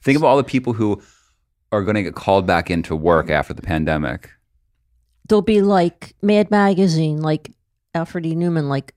Think 0.03 0.17
of 0.17 0.25
all 0.25 0.37
the 0.37 0.45
people 0.45 0.73
who 0.73 1.01
are 1.71 1.83
going 1.83 1.95
to 1.95 2.03
get 2.03 2.15
called 2.15 2.47
back 2.47 2.71
into 2.71 2.95
work 2.97 3.31
after 3.31 3.55
the 3.55 3.63
pandemic. 3.63 4.31
They'll 5.29 5.43
be 5.43 5.63
like 5.63 6.15
Mad 6.21 6.51
Magazine, 6.51 7.23
like 7.23 7.53
Alfred 7.95 8.27
E. 8.27 8.35
Neuman, 8.35 8.69
like 8.69 8.95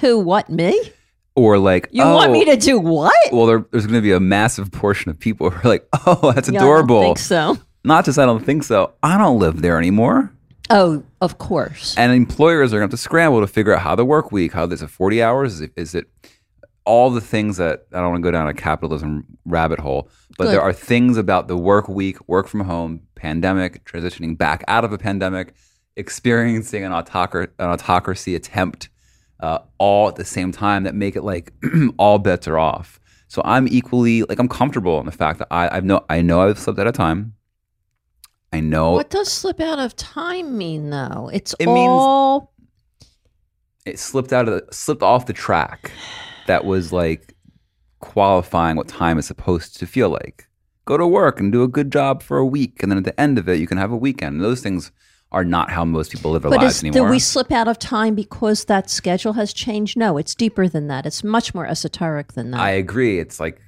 who? 0.00 0.18
What? 0.18 0.48
Me? 0.48 0.92
Or 1.36 1.58
like, 1.58 1.88
You 1.90 2.02
oh, 2.02 2.14
want 2.14 2.32
me 2.32 2.42
oh, 2.42 2.54
to 2.54 2.56
do 2.56 2.78
what? 2.78 3.12
Well, 3.32 3.46
there, 3.46 3.64
there's 3.72 3.86
going 3.86 3.98
to 3.98 4.02
be 4.02 4.12
a 4.12 4.20
massive 4.20 4.70
portion 4.70 5.10
of 5.10 5.18
people 5.18 5.50
who 5.50 5.68
are 5.68 5.70
like, 5.70 5.88
"Oh, 6.06 6.32
that's 6.32 6.48
Yeah, 6.48 6.60
I 6.60 6.62
don't 6.62 6.70
adorable." 6.70 7.02
think 7.02 7.18
so. 7.18 7.58
Not 7.84 8.04
just 8.04 8.18
I 8.18 8.24
don't 8.24 8.44
think 8.44 8.62
so. 8.62 8.94
I 9.02 9.18
don't 9.18 9.38
live 9.38 9.60
there 9.60 9.76
anymore. 9.76 10.32
Oh, 10.70 11.02
of 11.20 11.38
course. 11.38 11.94
And 11.96 12.12
employers 12.12 12.72
are 12.72 12.78
going 12.78 12.88
to 12.88 12.92
have 12.92 12.98
to 12.98 13.02
scramble 13.02 13.40
to 13.40 13.46
figure 13.46 13.74
out 13.74 13.82
how 13.82 13.94
the 13.94 14.04
work 14.04 14.32
week, 14.32 14.52
how 14.52 14.66
how 14.66 14.72
is 14.72 14.82
it 14.82 14.88
40 14.88 15.22
hours? 15.22 15.54
Is 15.54 15.60
it, 15.60 15.72
is 15.76 15.94
it 15.94 16.06
all 16.84 17.10
the 17.10 17.20
things 17.20 17.56
that 17.56 17.86
I 17.92 18.00
don't 18.00 18.10
want 18.12 18.22
to 18.22 18.26
go 18.26 18.30
down 18.30 18.48
a 18.48 18.54
capitalism 18.54 19.24
rabbit 19.44 19.80
hole, 19.80 20.08
but 20.36 20.44
Good. 20.44 20.54
there 20.54 20.62
are 20.62 20.72
things 20.72 21.16
about 21.16 21.48
the 21.48 21.56
work 21.56 21.88
week, 21.88 22.26
work 22.28 22.46
from 22.46 22.60
home, 22.60 23.02
pandemic, 23.14 23.84
transitioning 23.84 24.36
back 24.36 24.64
out 24.68 24.84
of 24.84 24.92
a 24.92 24.98
pandemic, 24.98 25.54
experiencing 25.96 26.84
an, 26.84 26.92
autocra- 26.92 27.50
an 27.58 27.70
autocracy 27.70 28.34
attempt 28.34 28.88
uh, 29.40 29.58
all 29.78 30.08
at 30.08 30.16
the 30.16 30.24
same 30.24 30.52
time 30.52 30.84
that 30.84 30.94
make 30.94 31.16
it 31.16 31.22
like 31.22 31.52
all 31.98 32.18
bets 32.18 32.48
are 32.48 32.58
off. 32.58 33.00
So 33.28 33.42
I'm 33.44 33.66
equally 33.68 34.22
like 34.22 34.38
I'm 34.38 34.48
comfortable 34.48 35.00
in 35.00 35.06
the 35.06 35.12
fact 35.12 35.38
that 35.40 35.48
I 35.50 35.68
I've 35.76 35.84
know 35.84 36.04
I 36.08 36.22
know 36.22 36.42
I've 36.42 36.58
slipped 36.58 36.78
out 36.78 36.86
of 36.86 36.94
time. 36.94 37.34
I 38.54 38.60
know 38.60 38.92
What 38.92 39.10
does 39.10 39.32
slip 39.32 39.60
out 39.60 39.80
of 39.80 39.96
time 39.96 40.56
mean, 40.56 40.90
though? 40.90 41.28
It's 41.32 41.56
It 41.58 41.66
means- 41.66 41.90
all 41.90 42.52
it 43.84 43.98
slipped 43.98 44.32
out 44.32 44.48
of 44.48 44.54
the, 44.54 44.72
slipped 44.72 45.02
off 45.02 45.26
the 45.26 45.32
track 45.32 45.90
that 46.46 46.64
was 46.64 46.92
like 46.92 47.34
qualifying 47.98 48.76
what 48.76 48.86
time 48.88 49.18
is 49.18 49.26
supposed 49.26 49.76
to 49.80 49.86
feel 49.86 50.08
like. 50.08 50.48
Go 50.86 50.96
to 50.96 51.06
work 51.06 51.40
and 51.40 51.50
do 51.50 51.62
a 51.64 51.68
good 51.68 51.90
job 51.90 52.22
for 52.22 52.38
a 52.38 52.46
week, 52.46 52.82
and 52.82 52.90
then 52.92 52.98
at 52.98 53.04
the 53.04 53.20
end 53.20 53.38
of 53.38 53.48
it, 53.48 53.58
you 53.58 53.66
can 53.66 53.76
have 53.76 53.90
a 53.90 53.96
weekend. 53.96 54.40
Those 54.40 54.60
things 54.62 54.92
are 55.32 55.44
not 55.44 55.70
how 55.70 55.84
most 55.84 56.12
people 56.12 56.30
live 56.30 56.42
their 56.42 56.50
But 56.50 56.60
lives 56.60 56.82
is, 56.82 56.90
do 56.92 57.04
we 57.04 57.18
slip 57.18 57.50
out 57.50 57.66
of 57.66 57.78
time 57.78 58.14
because 58.14 58.66
that 58.66 58.88
schedule 58.88 59.32
has 59.34 59.52
changed? 59.52 59.96
No, 59.96 60.16
it's 60.16 60.34
deeper 60.34 60.68
than 60.68 60.86
that. 60.86 61.04
It's 61.06 61.24
much 61.24 61.54
more 61.54 61.66
esoteric 61.66 62.34
than 62.34 62.52
that. 62.52 62.60
I 62.60 62.70
agree. 62.70 63.18
It's 63.18 63.40
like 63.40 63.60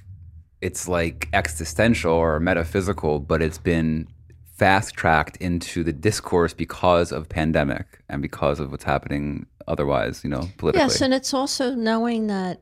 it's 0.61 0.87
like 0.87 1.27
existential 1.33 2.13
or 2.13 2.39
metaphysical, 2.39 3.19
but 3.19 3.41
it's 3.41 3.59
been 3.59 4.07
fast 4.57 4.95
tracked 4.95 5.37
into 5.37 5.83
the 5.83 5.93
discourse 5.93 6.53
because 6.53 7.11
of 7.11 7.29
pandemic 7.29 7.99
and 8.09 8.21
because 8.21 8.59
of 8.59 8.71
what's 8.71 8.83
happening 8.83 9.45
otherwise, 9.67 10.23
you 10.23 10.29
know, 10.29 10.49
politically. 10.57 10.81
yes, 10.83 11.01
and 11.01 11.13
it's 11.13 11.33
also 11.33 11.75
knowing 11.75 12.27
that 12.27 12.61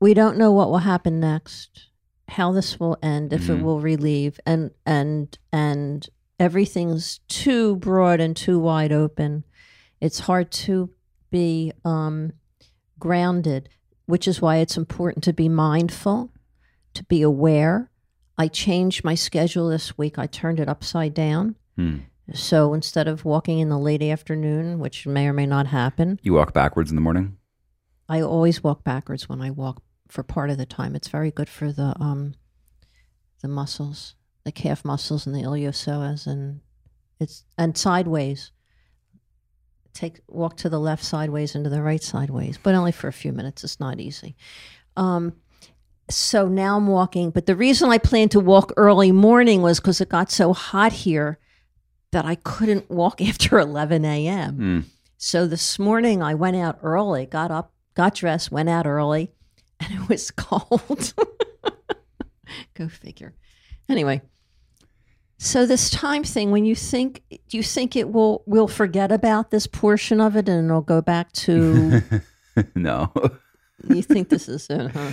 we 0.00 0.14
don't 0.14 0.36
know 0.36 0.52
what 0.52 0.70
will 0.70 0.78
happen 0.78 1.18
next, 1.18 1.88
how 2.28 2.52
this 2.52 2.78
will 2.78 2.96
end, 3.02 3.32
if 3.32 3.42
Mhm. 3.42 3.58
it 3.58 3.62
will 3.62 3.80
relieve, 3.80 4.38
and 4.46 4.70
and 4.86 5.38
and 5.52 6.08
everything's 6.38 7.18
too 7.28 7.76
broad 7.76 8.20
and 8.20 8.36
too 8.36 8.58
wide 8.58 8.92
open. 8.92 9.44
It's 10.00 10.20
hard 10.20 10.52
to 10.52 10.90
be 11.30 11.72
um, 11.84 12.32
grounded, 12.98 13.68
which 14.06 14.28
is 14.28 14.40
why 14.40 14.56
it's 14.58 14.76
important 14.76 15.24
to 15.24 15.32
be 15.32 15.48
mindful, 15.48 16.32
to 16.94 17.02
be 17.04 17.22
aware. 17.22 17.90
I 18.38 18.46
changed 18.48 19.02
my 19.02 19.16
schedule 19.16 19.68
this 19.68 19.98
week. 19.98 20.18
I 20.18 20.26
turned 20.26 20.60
it 20.60 20.68
upside 20.68 21.12
down. 21.12 21.56
Hmm. 21.76 21.98
So 22.32 22.72
instead 22.72 23.08
of 23.08 23.24
walking 23.24 23.58
in 23.58 23.68
the 23.68 23.78
late 23.78 24.02
afternoon, 24.02 24.78
which 24.78 25.06
may 25.06 25.26
or 25.26 25.32
may 25.32 25.46
not 25.46 25.66
happen, 25.66 26.20
You 26.22 26.34
walk 26.34 26.52
backwards 26.52 26.90
in 26.90 26.94
the 26.94 27.02
morning. 27.02 27.36
I 28.08 28.20
always 28.20 28.62
walk 28.62 28.84
backwards 28.84 29.28
when 29.28 29.40
I 29.40 29.50
walk 29.50 29.82
for 30.08 30.22
part 30.22 30.50
of 30.50 30.58
the 30.58 30.66
time. 30.66 30.94
It's 30.94 31.08
very 31.08 31.30
good 31.30 31.48
for 31.48 31.72
the 31.72 31.94
um 32.00 32.34
the 33.42 33.48
muscles, 33.48 34.14
the 34.44 34.52
calf 34.52 34.84
muscles 34.84 35.26
and 35.26 35.34
the 35.34 35.42
iliopsoas 35.42 36.26
and 36.26 36.60
it's 37.18 37.44
and 37.56 37.76
sideways. 37.76 38.52
Take 39.94 40.20
walk 40.28 40.56
to 40.58 40.68
the 40.68 40.78
left 40.78 41.04
sideways 41.04 41.54
and 41.54 41.64
to 41.64 41.70
the 41.70 41.82
right 41.82 42.02
sideways, 42.02 42.58
but 42.62 42.74
only 42.74 42.92
for 42.92 43.08
a 43.08 43.12
few 43.12 43.32
minutes. 43.32 43.64
It's 43.64 43.80
not 43.80 44.00
easy. 44.00 44.36
Um 44.96 45.34
so 46.10 46.48
now 46.48 46.76
I'm 46.76 46.86
walking, 46.86 47.30
but 47.30 47.46
the 47.46 47.56
reason 47.56 47.90
I 47.90 47.98
planned 47.98 48.30
to 48.32 48.40
walk 48.40 48.72
early 48.76 49.12
morning 49.12 49.62
was 49.62 49.80
because 49.80 50.00
it 50.00 50.08
got 50.08 50.30
so 50.30 50.52
hot 50.52 50.92
here 50.92 51.38
that 52.12 52.24
I 52.24 52.36
couldn't 52.36 52.90
walk 52.90 53.20
after 53.26 53.58
11 53.58 54.04
a.m. 54.04 54.54
Hmm. 54.54 54.80
So 55.18 55.46
this 55.46 55.78
morning 55.78 56.22
I 56.22 56.34
went 56.34 56.56
out 56.56 56.78
early, 56.82 57.26
got 57.26 57.50
up, 57.50 57.72
got 57.94 58.14
dressed, 58.14 58.52
went 58.52 58.68
out 58.68 58.86
early, 58.86 59.32
and 59.80 59.92
it 59.92 60.08
was 60.08 60.30
cold. 60.36 61.12
Go 62.74 62.88
figure. 62.88 63.34
Anyway, 63.88 64.22
so 65.38 65.66
this 65.66 65.90
time 65.90 66.24
thing, 66.24 66.50
when 66.50 66.64
you 66.64 66.74
think, 66.74 67.22
do 67.48 67.56
you 67.56 67.62
think 67.62 67.96
it 67.96 68.10
will 68.10 68.42
we'll 68.46 68.68
forget 68.68 69.12
about 69.12 69.50
this 69.50 69.66
portion 69.66 70.20
of 70.20 70.36
it 70.36 70.48
and 70.48 70.68
it'll 70.68 70.80
go 70.80 71.02
back 71.02 71.32
to? 71.32 72.02
no. 72.74 73.12
You 73.88 74.02
think 74.02 74.28
this 74.28 74.48
is 74.48 74.66
it? 74.70 74.90
Huh? 74.90 75.10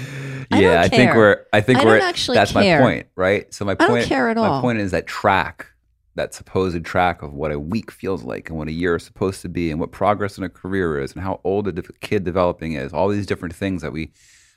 I 0.52 0.60
yeah, 0.60 0.74
don't 0.74 0.78
I 0.78 0.88
think 0.88 1.14
we're. 1.14 1.46
I 1.54 1.62
think 1.62 1.80
I 1.80 1.86
we're. 1.86 2.00
actually 2.00 2.36
that's 2.36 2.52
care. 2.52 2.80
my 2.80 2.86
point, 2.86 3.08
right? 3.16 3.54
So 3.54 3.66
my 3.66 3.76
point. 3.76 3.92
I 3.92 3.96
don't 4.00 4.08
care 4.08 4.30
at 4.30 4.38
all. 4.38 4.56
My 4.56 4.62
point 4.62 4.80
is 4.80 4.92
that 4.92 5.06
track, 5.08 5.68
that 6.16 6.34
supposed 6.34 6.84
track 6.84 7.22
of 7.22 7.34
what 7.34 7.52
a 7.52 7.60
week 7.60 7.92
feels 7.92 8.24
like 8.24 8.50
and 8.50 8.58
what 8.58 8.68
a 8.68 8.72
year 8.72 8.96
is 8.96 9.04
supposed 9.04 9.42
to 9.44 9.50
be, 9.50 9.70
and 9.70 9.80
what 9.80 9.92
progress 9.92 10.38
in 10.38 10.44
a 10.44 10.50
career 10.50 11.00
is, 11.00 11.14
and 11.14 11.22
how 11.22 11.42
old 11.44 11.68
a 11.68 11.72
de- 11.72 11.84
kid 12.02 12.24
developing 12.24 12.74
is. 12.74 12.92
All 12.92 13.08
these 13.08 13.26
different 13.28 13.56
things 13.56 13.82
that 13.82 13.92
we, 13.92 14.12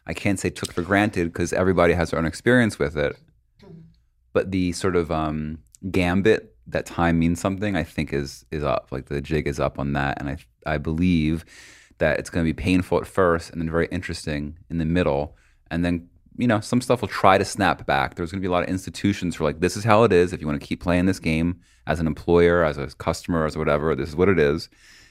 I 0.06 0.14
can't 0.14 0.40
say 0.40 0.50
took 0.50 0.72
for 0.72 0.82
granted 0.82 1.32
because 1.32 1.52
everybody 1.52 1.92
has 1.92 2.10
their 2.10 2.18
own 2.18 2.26
experience 2.26 2.78
with 2.78 2.96
it. 2.96 3.16
But 4.32 4.50
the 4.50 4.72
sort 4.72 4.96
of 4.96 5.10
um, 5.10 5.58
gambit 5.90 6.54
that 6.66 6.86
time 6.86 7.18
means 7.18 7.40
something, 7.40 7.76
I 7.76 7.82
think 7.82 8.12
is 8.12 8.44
is 8.50 8.62
up. 8.62 8.88
Like 8.90 9.06
the 9.06 9.20
jig 9.20 9.46
is 9.46 9.60
up 9.60 9.78
on 9.78 9.92
that, 9.94 10.18
and 10.20 10.28
I 10.30 10.38
I 10.66 10.78
believe 10.78 11.44
that 11.98 12.18
it's 12.18 12.30
going 12.30 12.44
to 12.44 12.48
be 12.48 12.54
painful 12.54 12.98
at 12.98 13.06
first 13.06 13.50
and 13.50 13.60
then 13.60 13.70
very 13.70 13.88
interesting 13.90 14.58
in 14.70 14.78
the 14.78 14.84
middle 14.84 15.36
and 15.70 15.84
then 15.84 16.08
you 16.36 16.46
know 16.46 16.60
some 16.60 16.80
stuff 16.80 17.00
will 17.00 17.08
try 17.08 17.38
to 17.38 17.44
snap 17.44 17.86
back 17.86 18.14
there's 18.14 18.30
going 18.30 18.40
to 18.40 18.46
be 18.46 18.48
a 18.48 18.52
lot 18.52 18.62
of 18.62 18.68
institutions 18.68 19.40
are 19.40 19.44
like 19.44 19.60
this 19.60 19.76
is 19.76 19.84
how 19.84 20.04
it 20.04 20.12
is 20.12 20.32
if 20.32 20.40
you 20.40 20.46
want 20.46 20.60
to 20.60 20.66
keep 20.66 20.80
playing 20.80 21.06
this 21.06 21.18
game 21.18 21.60
as 21.86 22.00
an 22.00 22.06
employer 22.06 22.64
as 22.64 22.78
a 22.78 22.86
customer 22.96 23.44
as 23.44 23.56
whatever 23.56 23.94
this 23.94 24.08
is 24.10 24.16
what 24.16 24.28
it 24.28 24.38
is 24.38 24.68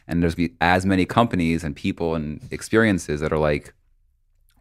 and 0.08 0.24
there's 0.24 0.36
be 0.36 0.53
as 0.62 0.86
many 0.86 1.06
companies 1.06 1.63
and 1.63 1.75
people 1.75 2.15
and 2.15 2.41
experiences 2.51 3.20
that 3.20 3.34
are 3.34 3.38
like 3.38 3.74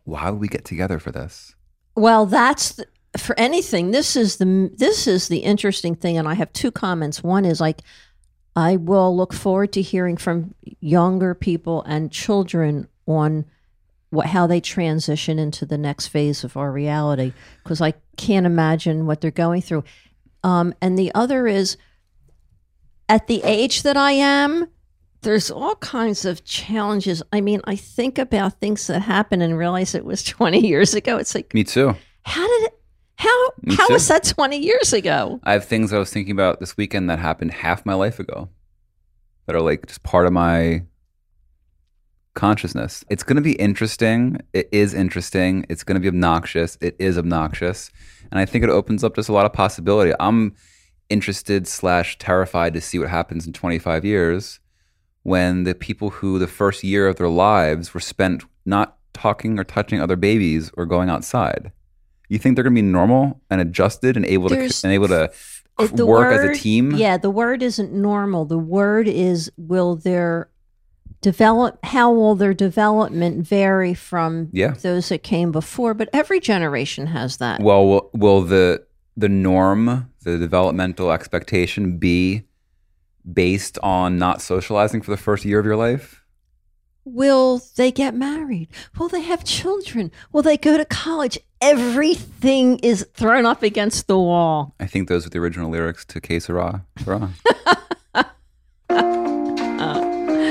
why 0.05 0.31
would 0.31 0.41
we 0.41 0.49
get 0.49 0.65
together 0.65 0.99
for 0.99 1.13
this 1.13 1.55
Well, 1.97 2.27
that's 2.27 2.73
the, 2.73 2.87
for 3.17 3.39
anything. 3.39 3.91
This 3.91 4.17
is 4.17 4.37
the 4.37 4.71
this 4.77 5.07
is 5.07 5.29
the 5.29 5.39
interesting 5.39 5.95
thing, 5.95 6.19
and 6.19 6.29
I 6.29 6.35
have 6.35 6.53
two 6.53 6.71
comments. 6.71 7.23
One 7.23 7.45
is 7.45 7.61
like, 7.61 7.81
I 8.57 8.77
will 8.77 9.15
look 9.17 9.33
forward 9.33 9.73
to 9.75 9.83
hearing 9.83 10.17
from 10.17 10.55
younger 10.81 11.35
people 11.35 11.83
and 11.83 12.11
children 12.11 12.89
on 13.07 13.45
what 14.11 14.27
how 14.27 14.47
they 14.47 14.61
transition 14.61 15.39
into 15.39 15.67
the 15.67 15.77
next 15.77 16.09
phase 16.09 16.43
of 16.43 16.57
our 16.57 16.73
reality 16.73 17.33
because 17.63 17.81
I 17.81 17.95
can't 18.17 18.47
imagine 18.47 19.07
what 19.07 19.21
they're 19.21 19.31
going 19.31 19.61
through. 19.61 19.85
Um, 20.43 20.75
and 20.81 20.99
the 20.99 21.13
other 21.15 21.47
is, 21.47 21.77
at 23.09 23.27
the 23.27 23.43
age 23.45 23.83
that 23.83 23.97
I 23.97 24.13
am, 24.13 24.69
there's 25.23 25.51
all 25.51 25.75
kinds 25.77 26.25
of 26.25 26.45
challenges. 26.45 27.23
I 27.33 27.41
mean, 27.41 27.61
I 27.65 27.77
think 27.77 28.19
about 28.19 28.61
things 28.61 28.87
that 28.87 29.01
happened 29.01 29.43
and 29.43 29.59
realize 29.59 29.95
it 29.95 30.05
was 30.05 30.23
20 30.25 30.67
years 30.67 30.95
ago. 30.95 31.19
It's 31.19 31.35
like 31.35 31.53
me 31.53 31.63
too 31.63 31.95
how 32.27 32.47
did 32.47 32.67
it? 32.67 32.79
How 33.17 33.49
Me 33.63 33.75
how 33.75 33.89
too. 33.89 33.95
was 33.95 34.09
that 34.09 34.25
twenty 34.25 34.59
years 34.59 34.93
ago? 34.93 35.41
i 35.45 35.53
have 35.53 35.65
things 35.65 35.93
i 35.93 35.99
was 35.99 36.13
thinking 36.13 36.33
about 36.33 36.61
this 36.61 36.77
weekend 36.77 37.09
that 37.11 37.19
happened 37.19 37.53
half 37.53 37.85
my 37.87 37.95
life 37.95 38.19
ago 38.21 38.49
that 39.47 39.57
are 39.57 39.63
like 39.63 39.87
just 39.87 40.03
part 40.03 40.27
of 40.27 40.33
my 40.33 40.83
consciousness. 42.35 43.05
It's 43.09 43.23
going 43.23 43.37
to 43.37 43.43
be 43.43 43.55
interesting. 43.55 44.39
It 44.53 44.69
is 44.71 44.93
interesting. 44.95 45.65
It's 45.69 45.83
going 45.83 45.95
to 45.95 46.01
be 46.01 46.09
obnoxious. 46.09 46.77
It 46.81 46.95
is 46.99 47.17
obnoxious, 47.19 47.91
and 48.31 48.39
I 48.39 48.45
think 48.45 48.63
it 48.63 48.71
opens 48.71 49.03
up 49.03 49.17
just 49.17 49.29
a 49.29 49.33
lot 49.33 49.47
of 49.47 49.53
possibility. 49.53 50.13
I'm 50.21 50.55
interested 51.09 51.67
slash 51.67 52.19
terrified 52.19 52.75
to 52.75 52.81
see 52.81 52.99
what 52.99 53.09
happens 53.09 53.47
in 53.47 53.53
25 53.53 54.05
years 54.05 54.61
when 55.23 55.65
the 55.65 55.75
people 55.75 56.11
who 56.11 56.39
the 56.39 56.47
first 56.47 56.85
year 56.85 57.09
of 57.09 57.17
their 57.17 57.29
lives 57.29 57.95
were 57.95 58.01
spent 58.01 58.45
not 58.65 58.99
talking 59.15 59.59
or 59.59 59.65
touching 59.65 60.01
other 60.01 60.17
babies 60.17 60.71
or 60.77 60.85
going 60.85 61.09
outside. 61.09 61.73
You 62.29 62.39
think 62.39 62.57
they're 62.57 62.65
going 62.65 62.75
to 62.75 62.83
be 62.83 62.87
normal 62.87 63.41
and 63.51 63.61
adjusted 63.61 64.17
and 64.17 64.27
able 64.27 64.49
There's- 64.49 64.81
to 64.83 64.87
and 64.89 64.95
able 64.95 65.09
to 65.09 65.31
work 65.79 66.31
word- 66.33 66.51
as 66.51 66.59
a 66.59 66.61
team? 66.61 66.93
Yeah, 66.93 67.17
the 67.17 67.31
word 67.31 67.63
isn't 67.63 67.93
normal. 67.93 68.45
The 68.45 68.59
word 68.59 69.07
is 69.09 69.51
will 69.57 69.97
their 69.97 70.49
develop 71.23 71.79
how 71.85 72.13
will 72.13 72.35
their 72.35 72.55
development 72.55 73.47
vary 73.47 73.95
from 73.95 74.49
Yeah. 74.53 74.75
those 74.83 75.09
that 75.09 75.23
came 75.23 75.51
before? 75.53 75.95
But 75.95 76.09
every 76.13 76.41
generation 76.41 77.07
has 77.09 77.39
that. 77.39 77.61
Well, 77.61 77.87
will, 77.87 78.11
will 78.13 78.43
the 78.43 78.83
the 79.19 79.29
norm, 79.31 80.11
the 80.25 80.37
developmental 80.39 81.11
expectation, 81.11 81.97
be 81.97 82.43
based 83.33 83.79
on 83.83 84.19
not 84.19 84.43
socializing 84.43 85.01
for 85.01 85.11
the 85.11 85.17
first 85.17 85.45
year 85.45 85.59
of 85.59 85.65
your 85.65 85.77
life? 85.77 86.23
Will 87.09 87.63
they 87.77 87.93
get 87.93 88.15
married? 88.17 88.69
Will 88.99 89.09
they 89.09 89.21
have 89.23 89.45
children? 89.45 90.11
Will 90.33 90.43
they 90.43 90.57
go 90.57 90.77
to 90.77 90.85
college? 90.85 91.39
Everything 91.61 92.79
is 92.81 93.07
thrown 93.15 93.47
up 93.47 93.63
against 93.63 94.09
the 94.09 94.19
wall. 94.19 94.75
I 94.81 94.87
think 94.87 95.09
those 95.09 95.25
are 95.25 95.31
the 95.31 95.39
original 95.39 95.71
lyrics 95.71 96.05
to 96.07 96.21
Que 96.21 96.41
Sera. 96.41 96.85
Sera. 97.05 97.31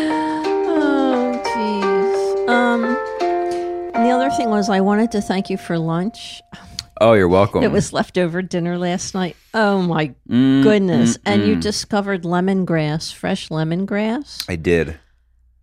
Oh, 0.08 1.42
jeez. 1.46 2.50
Um, 2.50 2.82
the 4.04 4.10
other 4.10 4.30
thing 4.32 4.50
was, 4.50 4.70
I 4.70 4.80
wanted 4.82 5.12
to 5.12 5.22
thank 5.22 5.50
you 5.50 5.58
for 5.58 5.78
lunch. 5.78 6.42
oh, 7.02 7.14
you're 7.14 7.28
welcome. 7.28 7.64
It 7.64 7.72
was 7.72 7.92
leftover 7.94 8.42
dinner 8.42 8.78
last 8.78 9.14
night. 9.14 9.36
Oh 9.54 9.82
my 9.82 10.14
Mm, 10.30 10.64
goodness! 10.64 11.18
mm, 11.18 11.22
And 11.26 11.46
you 11.48 11.56
mm. 11.58 11.62
discovered 11.62 12.24
lemongrass, 12.24 13.14
fresh 13.14 13.50
lemongrass, 13.50 14.46
I 14.50 14.56
did. 14.56 14.98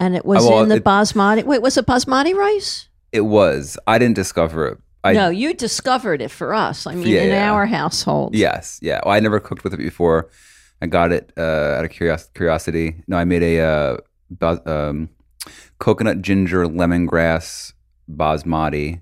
And 0.02 0.16
it 0.16 0.24
was 0.24 0.44
Oh, 0.44 0.50
well, 0.50 0.62
in 0.64 0.68
the 0.68 0.76
it- 0.76 0.84
basmati. 0.84 1.44
Wait, 1.44 1.62
was 1.62 1.76
it 1.76 1.86
basmati 1.86 2.34
rice? 2.34 2.88
It 3.12 3.22
was. 3.22 3.78
I 3.86 3.98
didn't 3.98 4.16
discover 4.16 4.66
it. 4.68 4.78
I, 5.04 5.12
no, 5.12 5.28
you 5.30 5.52
discovered 5.54 6.20
it 6.22 6.30
for 6.30 6.54
us. 6.54 6.86
I 6.86 6.94
mean, 6.94 7.06
Yeah, 7.08 7.22
in 7.22 7.30
yeah. 7.30 7.52
our 7.52 7.66
household. 7.66 8.34
Yes. 8.34 8.78
Yeah. 8.82 9.00
Well, 9.04 9.14
I 9.14 9.20
never 9.20 9.38
cooked 9.40 9.64
with 9.64 9.74
it 9.74 9.78
before. 9.78 10.28
I 10.80 10.86
got 10.86 11.12
it 11.12 11.32
uh, 11.36 11.76
out 11.78 11.84
of 11.84 11.90
curios- 11.90 12.30
curiosity. 12.34 13.02
No, 13.06 13.16
I 13.16 13.24
made 13.24 13.42
a 13.42 13.60
uh, 13.60 13.96
bas- 14.30 14.64
um, 14.66 15.08
coconut 15.78 16.22
ginger 16.22 16.66
lemongrass 16.66 17.72
basmati, 18.10 19.00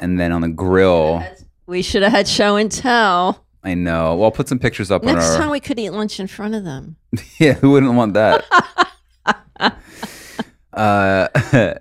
and 0.00 0.18
then 0.18 0.32
on 0.32 0.40
the 0.42 0.48
grill. 0.48 1.22
We 1.66 1.82
should 1.82 2.02
have 2.02 2.12
had 2.12 2.26
show 2.28 2.56
and 2.56 2.70
tell. 2.72 3.44
I 3.64 3.74
know. 3.74 4.14
Well, 4.14 4.24
I'll 4.26 4.30
put 4.30 4.48
some 4.48 4.58
pictures 4.58 4.90
up 4.90 5.02
on 5.02 5.12
Next 5.14 5.30
our. 5.30 5.38
time 5.38 5.50
we 5.50 5.60
could 5.60 5.78
eat 5.78 5.90
lunch 5.90 6.18
in 6.20 6.26
front 6.28 6.54
of 6.54 6.64
them. 6.64 6.96
yeah, 7.38 7.54
who 7.54 7.72
wouldn't 7.72 7.94
want 7.94 8.14
that? 8.14 8.44
uh, 10.78 11.28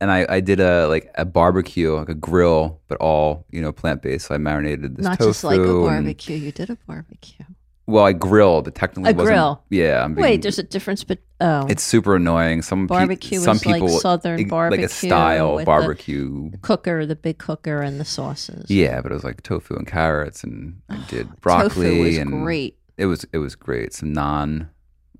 and 0.00 0.10
I, 0.10 0.26
I 0.28 0.40
did 0.40 0.60
a 0.60 0.86
like 0.88 1.10
a 1.14 1.24
barbecue, 1.24 1.94
like 1.94 2.08
a 2.08 2.14
grill, 2.14 2.80
but 2.88 2.98
all 2.98 3.44
you 3.50 3.60
know 3.62 3.72
plant 3.72 4.02
based. 4.02 4.26
So 4.26 4.34
I 4.34 4.38
marinated 4.38 4.96
this 4.96 5.04
Not 5.04 5.18
tofu. 5.18 5.30
just 5.30 5.44
like 5.44 5.60
a 5.60 5.62
and- 5.62 5.84
barbecue. 5.84 6.36
You 6.36 6.52
did 6.52 6.70
a 6.70 6.76
barbecue. 6.86 7.44
well, 7.86 8.04
I 8.04 8.12
grilled. 8.12 8.66
It 8.68 8.74
technically 8.74 9.10
A 9.12 9.14
wasn't- 9.14 9.34
grill. 9.34 9.62
Yeah, 9.70 10.02
I'm 10.02 10.14
being, 10.14 10.22
Wait, 10.22 10.42
there's 10.42 10.58
a 10.58 10.62
difference, 10.62 11.04
but 11.04 11.18
oh, 11.40 11.66
It's 11.68 11.82
super 11.82 12.16
annoying. 12.16 12.62
Some 12.62 12.84
pe- 12.88 12.94
Barbecue 12.94 13.38
some 13.40 13.56
is 13.56 13.66
like 13.66 13.74
people 13.82 13.88
southern 14.00 14.36
like- 14.38 14.44
like 14.46 14.50
barbecue 14.50 14.86
a 14.86 14.88
style 14.88 15.54
with 15.56 15.62
the- 15.62 15.66
barbecue. 15.66 16.50
cooker, 16.62 17.04
the 17.06 17.16
big 17.16 17.38
cooker, 17.38 17.82
and 17.82 18.00
the 18.00 18.04
sauces. 18.06 18.70
Yeah, 18.70 19.00
but 19.02 19.12
it 19.12 19.14
was 19.14 19.24
like 19.24 19.42
tofu 19.42 19.74
and 19.76 19.86
carrots, 19.86 20.42
and 20.44 20.80
I 20.88 20.96
did 21.08 21.26
Tofu 21.28 21.40
broccoli, 21.42 22.00
was 22.00 22.16
and 22.18 22.30
great. 22.42 22.78
it 22.96 23.06
was 23.06 23.26
it 23.32 23.38
was 23.38 23.54
great. 23.54 23.92
Some 23.92 24.14
naan. 24.14 24.68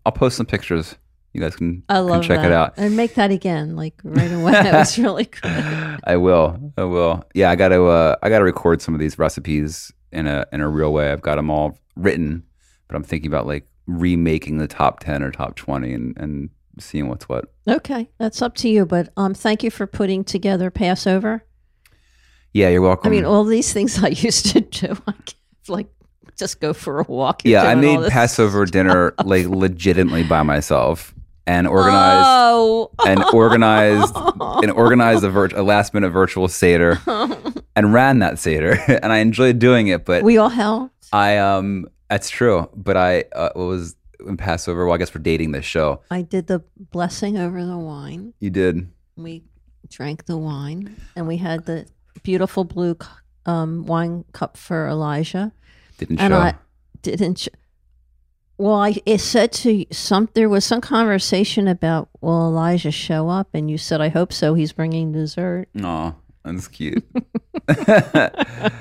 I'll 0.06 0.12
post 0.12 0.36
some 0.36 0.46
pictures. 0.46 0.96
You 1.34 1.40
guys 1.40 1.56
can, 1.56 1.82
I 1.88 1.94
can 1.94 2.06
love 2.06 2.24
check 2.24 2.38
that. 2.38 2.46
it 2.46 2.52
out. 2.52 2.74
and 2.76 2.96
make 2.96 3.14
that 3.14 3.32
again, 3.32 3.74
like 3.74 3.94
right 4.04 4.30
away. 4.32 4.52
It 4.64 4.72
was 4.72 4.96
really 4.98 5.24
good. 5.24 5.40
I 6.04 6.16
will. 6.16 6.72
I 6.78 6.84
will. 6.84 7.24
Yeah, 7.34 7.50
I 7.50 7.56
got 7.56 7.68
to. 7.68 7.84
Uh, 7.86 8.14
I 8.22 8.28
got 8.28 8.38
to 8.38 8.44
record 8.44 8.80
some 8.80 8.94
of 8.94 9.00
these 9.00 9.18
recipes 9.18 9.92
in 10.12 10.28
a 10.28 10.46
in 10.52 10.60
a 10.60 10.68
real 10.68 10.92
way. 10.92 11.10
I've 11.10 11.22
got 11.22 11.34
them 11.36 11.50
all 11.50 11.76
written, 11.96 12.44
but 12.86 12.96
I'm 12.96 13.02
thinking 13.02 13.26
about 13.26 13.48
like 13.48 13.66
remaking 13.86 14.58
the 14.58 14.68
top 14.68 15.00
ten 15.00 15.24
or 15.24 15.32
top 15.32 15.56
twenty 15.56 15.92
and 15.92 16.16
and 16.16 16.50
seeing 16.78 17.08
what's 17.08 17.28
what. 17.28 17.46
Okay, 17.68 18.08
that's 18.18 18.40
up 18.40 18.54
to 18.56 18.68
you. 18.68 18.86
But 18.86 19.08
um, 19.16 19.34
thank 19.34 19.64
you 19.64 19.72
for 19.72 19.88
putting 19.88 20.22
together 20.22 20.70
Passover. 20.70 21.44
Yeah, 22.52 22.68
you're 22.68 22.80
welcome. 22.80 23.08
I 23.08 23.10
mean, 23.10 23.24
all 23.24 23.42
these 23.42 23.72
things 23.72 24.02
I 24.04 24.08
used 24.08 24.46
to 24.52 24.60
do. 24.60 24.96
I 25.08 25.14
like 25.66 25.88
just 26.38 26.60
go 26.60 26.72
for 26.72 27.00
a 27.00 27.04
walk. 27.08 27.42
Yeah, 27.44 27.64
I 27.64 27.74
made 27.74 28.08
Passover 28.08 28.64
dinner 28.66 29.14
like 29.24 29.46
legitimately 29.46 30.22
by 30.22 30.44
myself 30.44 31.12
and 31.46 31.66
organized 31.66 32.26
Oh, 32.26 32.90
and 33.06 33.22
organized 33.32 34.14
and 34.40 34.70
organized 34.70 35.24
a, 35.24 35.30
vir- 35.30 35.50
a 35.54 35.62
last 35.62 35.92
minute 35.94 36.10
virtual 36.10 36.48
seder 36.48 36.98
and 37.76 37.92
ran 37.92 38.20
that 38.20 38.38
seder 38.38 38.78
and 38.88 39.12
I 39.12 39.18
enjoyed 39.18 39.58
doing 39.58 39.88
it. 39.88 40.04
But 40.04 40.22
we 40.22 40.38
all 40.38 40.48
helped. 40.48 41.08
I 41.12 41.36
um, 41.38 41.86
that's 42.08 42.30
true. 42.30 42.68
But 42.74 42.96
I 42.96 43.24
uh, 43.34 43.50
what 43.54 43.64
was 43.66 43.96
in 44.26 44.36
Passover. 44.36 44.86
Well, 44.86 44.94
I 44.94 44.98
guess 44.98 45.14
we're 45.14 45.20
dating 45.22 45.52
this 45.52 45.64
show. 45.64 46.00
I 46.10 46.22
did 46.22 46.46
the 46.46 46.62
blessing 46.78 47.36
over 47.38 47.64
the 47.64 47.76
wine. 47.78 48.32
You 48.40 48.50
did. 48.50 48.88
We 49.16 49.42
drank 49.88 50.24
the 50.26 50.36
wine, 50.38 50.96
and 51.14 51.28
we 51.28 51.36
had 51.36 51.66
the 51.66 51.86
beautiful 52.22 52.64
blue 52.64 52.96
um, 53.46 53.84
wine 53.86 54.24
cup 54.32 54.56
for 54.56 54.88
Elijah. 54.88 55.52
Didn't 55.98 56.20
and 56.20 56.32
show. 56.32 56.38
I 56.38 56.54
didn't. 57.02 57.38
sh- 57.40 57.48
Well, 58.56 58.76
I 58.76 58.96
it 59.04 59.18
said 59.20 59.52
to 59.52 59.84
some 59.90 60.28
there 60.34 60.48
was 60.48 60.64
some 60.64 60.80
conversation 60.80 61.66
about 61.66 62.08
will 62.20 62.46
Elijah 62.46 62.92
show 62.92 63.28
up, 63.28 63.48
and 63.52 63.70
you 63.70 63.78
said 63.78 64.00
I 64.00 64.08
hope 64.08 64.32
so. 64.32 64.54
He's 64.54 64.72
bringing 64.72 65.12
dessert. 65.12 65.68
Aw, 65.82 66.14
that's 66.44 66.68
cute. 66.68 67.04
and 67.68 68.72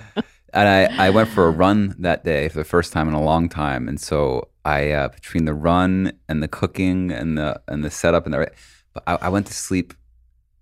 I, 0.53 0.85
I 0.97 1.09
went 1.09 1.29
for 1.29 1.47
a 1.47 1.51
run 1.51 1.95
that 1.99 2.23
day 2.23 2.49
for 2.49 2.59
the 2.59 2.63
first 2.63 2.93
time 2.93 3.07
in 3.07 3.15
a 3.15 3.21
long 3.21 3.49
time, 3.49 3.87
and 3.87 3.99
so 3.99 4.49
I 4.63 4.91
uh, 4.91 5.07
between 5.09 5.45
the 5.45 5.53
run 5.55 6.13
and 6.29 6.43
the 6.43 6.47
cooking 6.47 7.11
and 7.11 7.37
the 7.37 7.59
and 7.67 7.83
the 7.83 7.89
setup 7.89 8.25
and 8.25 8.33
the 8.33 8.51
but 8.93 9.03
I, 9.07 9.15
I 9.23 9.29
went 9.29 9.47
to 9.47 9.53
sleep 9.53 9.95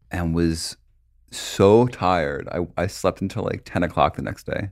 and 0.09 0.33
was 0.33 0.77
so 1.31 1.87
tired. 1.87 2.47
I, 2.49 2.65
I 2.77 2.87
slept 2.87 3.21
until 3.21 3.43
like 3.43 3.63
ten 3.65 3.83
o'clock 3.83 4.15
the 4.15 4.21
next 4.21 4.45
day. 4.45 4.69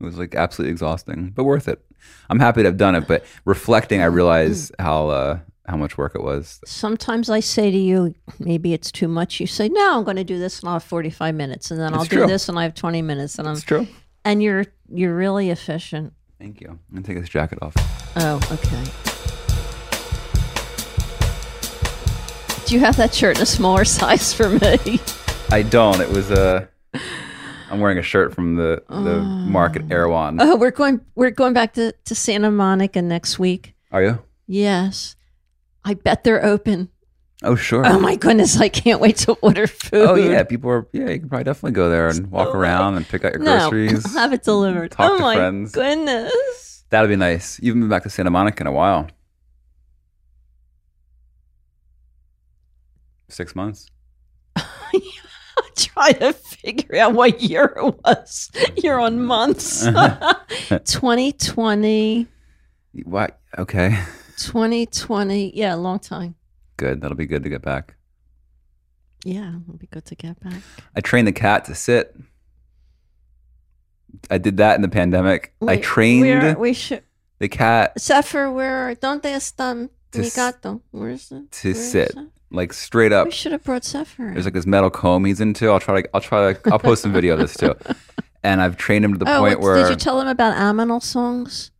It 0.00 0.04
was 0.04 0.16
like 0.16 0.36
absolutely 0.36 0.70
exhausting, 0.70 1.30
but 1.30 1.42
worth 1.42 1.66
it. 1.66 1.84
I'm 2.30 2.38
happy 2.40 2.62
to 2.62 2.68
have 2.68 2.76
done 2.76 2.94
it, 2.94 3.06
but 3.08 3.24
reflecting, 3.44 4.00
I 4.00 4.06
realize 4.06 4.70
how 4.78 5.08
uh, 5.08 5.38
how 5.66 5.76
much 5.76 5.98
work 5.98 6.14
it 6.14 6.22
was. 6.22 6.60
Sometimes 6.64 7.28
I 7.30 7.40
say 7.40 7.70
to 7.70 7.76
you, 7.76 8.14
maybe 8.38 8.72
it's 8.72 8.90
too 8.90 9.08
much. 9.08 9.38
You 9.40 9.46
say, 9.46 9.68
no, 9.68 9.98
I'm 9.98 10.04
going 10.04 10.16
to 10.16 10.24
do 10.24 10.38
this, 10.38 10.60
and 10.60 10.68
I'll 10.68 10.76
have 10.76 10.84
45 10.84 11.34
minutes, 11.34 11.70
and 11.70 11.78
then 11.80 11.92
I'll 11.94 12.00
It's 12.02 12.08
do 12.10 12.16
true. 12.18 12.26
this, 12.26 12.48
and 12.48 12.58
I 12.58 12.62
have 12.62 12.74
20 12.74 13.02
minutes, 13.02 13.38
and 13.38 13.46
I'm 13.46 13.54
It's 13.54 13.62
true. 13.64 13.86
and 14.24 14.42
you're 14.42 14.64
you're 14.90 15.14
really 15.14 15.50
efficient. 15.50 16.12
Thank 16.40 16.60
you. 16.60 16.68
I'm 16.68 16.80
gonna 16.94 17.02
take 17.06 17.18
this 17.18 17.28
jacket 17.28 17.58
off. 17.60 17.74
Oh, 18.16 18.36
okay. 18.52 18.84
Do 22.66 22.74
you 22.74 22.80
have 22.80 22.96
that 22.98 23.14
shirt 23.14 23.36
in 23.38 23.42
a 23.42 23.46
smaller 23.46 23.84
size 23.98 24.32
for 24.34 24.50
me? 24.50 25.00
I 25.50 25.62
don't. 25.62 26.00
It 26.00 26.10
was 26.10 26.30
a. 26.30 26.68
I'm 27.70 27.80
wearing 27.80 27.98
a 27.98 28.02
shirt 28.02 28.34
from 28.34 28.56
the 28.56 28.82
the 28.88 29.20
market 29.20 29.82
oh. 29.90 29.94
Erewhon. 29.94 30.38
Oh, 30.40 30.56
we're 30.56 30.70
going 30.70 31.00
we're 31.14 31.30
going 31.30 31.52
back 31.52 31.74
to, 31.74 31.92
to 32.04 32.14
Santa 32.14 32.50
Monica 32.50 33.02
next 33.02 33.38
week. 33.38 33.74
Are 33.92 34.02
you? 34.02 34.22
Yes. 34.46 35.16
I 35.84 35.94
bet 35.94 36.24
they're 36.24 36.44
open. 36.44 36.88
Oh 37.44 37.54
sure. 37.54 37.86
Oh 37.86 38.00
my 38.00 38.16
goodness, 38.16 38.58
I 38.60 38.68
can't 38.68 39.00
wait 39.00 39.16
to 39.18 39.32
order 39.34 39.66
food. 39.66 40.08
oh 40.08 40.14
yeah, 40.16 40.42
people 40.42 40.70
are. 40.70 40.88
Yeah, 40.92 41.10
you 41.10 41.20
can 41.20 41.28
probably 41.28 41.44
definitely 41.44 41.72
go 41.72 41.88
there 41.88 42.08
and 42.08 42.30
walk 42.30 42.48
oh. 42.48 42.58
around 42.58 42.96
and 42.96 43.06
pick 43.06 43.24
out 43.24 43.32
your 43.32 43.42
No, 43.42 43.58
groceries. 43.58 44.04
I'll 44.06 44.12
have 44.22 44.32
it 44.32 44.42
delivered. 44.42 44.90
Talk 44.90 45.12
oh 45.12 45.16
to 45.18 45.22
my 45.22 45.36
friends. 45.36 45.72
goodness. 45.72 46.84
That'd 46.90 47.10
be 47.10 47.16
nice. 47.16 47.60
You 47.60 47.70
haven't 47.70 47.82
been 47.82 47.90
back 47.90 48.02
to 48.04 48.10
Santa 48.10 48.30
Monica 48.30 48.62
in 48.62 48.66
a 48.66 48.72
while. 48.72 49.08
Six 53.28 53.54
months. 53.54 53.90
Try 55.78 56.12
to 56.12 56.32
figure 56.32 56.96
out 56.98 57.14
what 57.14 57.40
year 57.40 57.72
it 57.76 57.94
was. 58.04 58.50
You're 58.82 58.98
on 59.00 59.24
months. 59.24 59.86
Uh-huh. 59.86 60.34
2020, 60.84 62.26
What? 63.04 63.38
Okay. 63.56 63.98
2020. 64.38 65.56
Yeah, 65.56 65.74
long 65.74 65.98
time. 66.00 66.34
Good. 66.76 67.00
That'll 67.00 67.16
be 67.16 67.26
good 67.26 67.44
to 67.44 67.48
get 67.48 67.62
back. 67.62 67.94
Yeah, 69.24 69.54
it'll 69.62 69.78
be 69.78 69.86
good 69.88 70.04
to 70.06 70.14
get 70.14 70.38
back. 70.40 70.62
I 70.96 71.00
trained 71.00 71.26
the 71.28 71.32
cat 71.32 71.64
to 71.66 71.74
sit. 71.74 72.14
I 74.30 74.38
did 74.38 74.56
that 74.58 74.76
in 74.76 74.82
the 74.82 74.88
pandemic. 74.88 75.54
I 75.66 75.76
trained 75.76 76.56
we 76.58 76.72
should. 76.72 77.02
the 77.38 77.48
cat 77.48 77.98
Zephyr, 78.00 78.50
where? 78.50 78.94
Donde 78.94 79.24
está 79.24 79.88
To 80.12 80.18
mi 80.20 80.26
s- 80.26 80.36
gato? 80.36 80.80
Where's 80.90 81.30
it? 81.32 81.50
to 81.50 81.68
Where 81.68 81.76
is 81.76 81.90
sit, 81.92 82.10
it? 82.10 82.18
like 82.50 82.72
straight 82.72 83.12
up. 83.12 83.26
We 83.26 83.30
should 83.32 83.52
have 83.52 83.64
brought 83.64 83.84
Zephyr. 83.84 84.30
There's 84.32 84.44
like 84.46 84.54
this 84.54 84.66
metal 84.66 84.90
comb 84.90 85.24
he's 85.24 85.40
into. 85.40 85.68
I'll 85.70 85.80
try 85.80 86.02
to. 86.02 86.08
I'll 86.14 86.20
try 86.20 86.52
to. 86.54 86.72
I'll 86.72 86.78
post 86.78 87.02
some 87.02 87.12
video 87.12 87.34
of 87.34 87.40
this 87.40 87.56
too. 87.56 87.74
And 88.44 88.62
I've 88.62 88.76
trained 88.76 89.04
him 89.04 89.12
to 89.14 89.18
the 89.18 89.28
oh, 89.36 89.40
point 89.40 89.58
where 89.58 89.74
did 89.82 89.90
you 89.90 89.96
tell 89.96 90.20
him 90.20 90.28
about 90.28 90.54
Aminal 90.56 91.02
songs? 91.02 91.72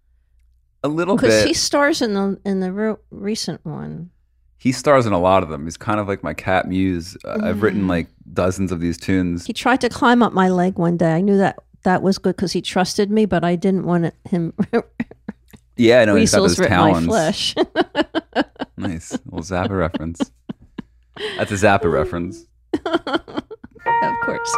a 0.83 0.89
little 0.89 1.15
Because 1.15 1.43
bit. 1.43 1.47
he 1.47 1.55
stars 1.55 2.03
in 2.03 2.15
the 2.15 2.39
in 2.45 2.59
the 2.59 2.73
re- 2.73 2.97
recent 3.13 3.65
one. 3.65 4.11
he 4.57 4.73
stars 4.73 5.07
in 5.07 5.13
a 5.13 5.21
lot 5.21 5.45
of 5.45 5.51
them. 5.51 5.65
He's 5.65 5.77
kind 5.77 6.01
of 6.01 6.09
like 6.09 6.25
my 6.25 6.35
cat 6.35 6.67
muse. 6.67 7.17
Uh, 7.25 7.39
I've 7.45 7.63
written 7.63 7.87
like 7.87 8.09
dozens 8.33 8.73
of 8.73 8.81
these 8.81 8.99
tunes. 8.99 9.47
He 9.47 9.53
tried 9.53 9.81
to 9.83 9.89
climb 9.89 10.21
up 10.21 10.33
my 10.33 10.49
leg 10.49 10.79
one 10.79 10.97
day. 10.97 11.13
I 11.13 11.21
knew 11.21 11.37
that 11.39 11.61
that 11.85 12.03
was 12.03 12.19
good 12.19 12.35
because 12.35 12.51
he 12.53 12.61
trusted 12.61 13.09
me, 13.09 13.25
but 13.25 13.45
I 13.45 13.55
didn't 13.55 13.85
want 13.87 14.07
it- 14.07 14.17
him 14.29 14.53
Yeah, 15.79 16.01
I 16.01 16.05
know 16.05 16.17
he's 16.17 16.33
got 16.33 16.43
weasels 16.43 16.57
those 16.57 16.59
rip 16.59 16.71
my 16.71 16.77
talons. 16.77 17.07
flesh. 17.07 17.55
Nice 18.77 19.11
little 19.25 19.41
Zappa 19.41 19.71
reference. 19.77 20.21
That's 21.37 21.51
a 21.51 21.55
Zappa 21.55 21.91
reference. 21.93 22.45
of 22.85 24.21
course. 24.23 24.57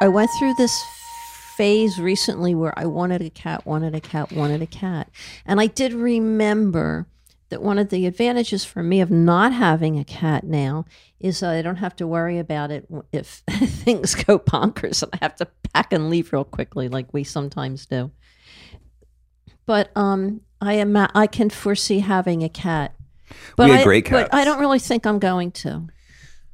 I 0.00 0.08
went 0.08 0.30
through 0.38 0.54
this 0.54 0.82
phase 1.56 1.98
recently 2.00 2.54
where 2.54 2.72
I 2.78 2.86
wanted 2.86 3.22
a 3.22 3.30
cat, 3.30 3.64
wanted 3.66 3.94
a 3.94 4.00
cat, 4.00 4.32
wanted 4.32 4.62
a 4.62 4.66
cat. 4.66 5.08
And 5.46 5.60
I 5.60 5.66
did 5.66 5.92
remember 5.92 7.06
that 7.54 7.62
one 7.62 7.78
of 7.78 7.88
the 7.88 8.04
advantages 8.04 8.64
for 8.64 8.82
me 8.82 9.00
of 9.00 9.12
not 9.12 9.52
having 9.52 9.96
a 9.96 10.04
cat 10.04 10.42
now 10.42 10.84
is 11.20 11.38
that 11.38 11.54
I 11.54 11.62
don't 11.62 11.76
have 11.76 11.94
to 11.96 12.06
worry 12.06 12.40
about 12.40 12.72
it 12.72 12.84
if 13.12 13.44
things 13.48 14.16
go 14.16 14.40
bonkers 14.40 15.04
and 15.04 15.12
I 15.12 15.18
have 15.22 15.36
to 15.36 15.46
pack 15.72 15.92
and 15.92 16.10
leave 16.10 16.32
real 16.32 16.42
quickly 16.42 16.88
like 16.88 17.14
we 17.14 17.22
sometimes 17.22 17.86
do. 17.86 18.10
But 19.66 19.92
um 19.94 20.40
I 20.60 20.74
am 20.74 20.96
I 20.96 21.28
can 21.28 21.48
foresee 21.48 22.00
having 22.00 22.42
a 22.42 22.48
cat. 22.48 22.96
But 23.54 23.70
had 23.70 23.80
I, 23.80 23.84
great 23.84 24.10
But 24.10 24.34
I 24.34 24.44
don't 24.44 24.58
really 24.58 24.80
think 24.80 25.06
I'm 25.06 25.20
going 25.20 25.52
to. 25.52 25.86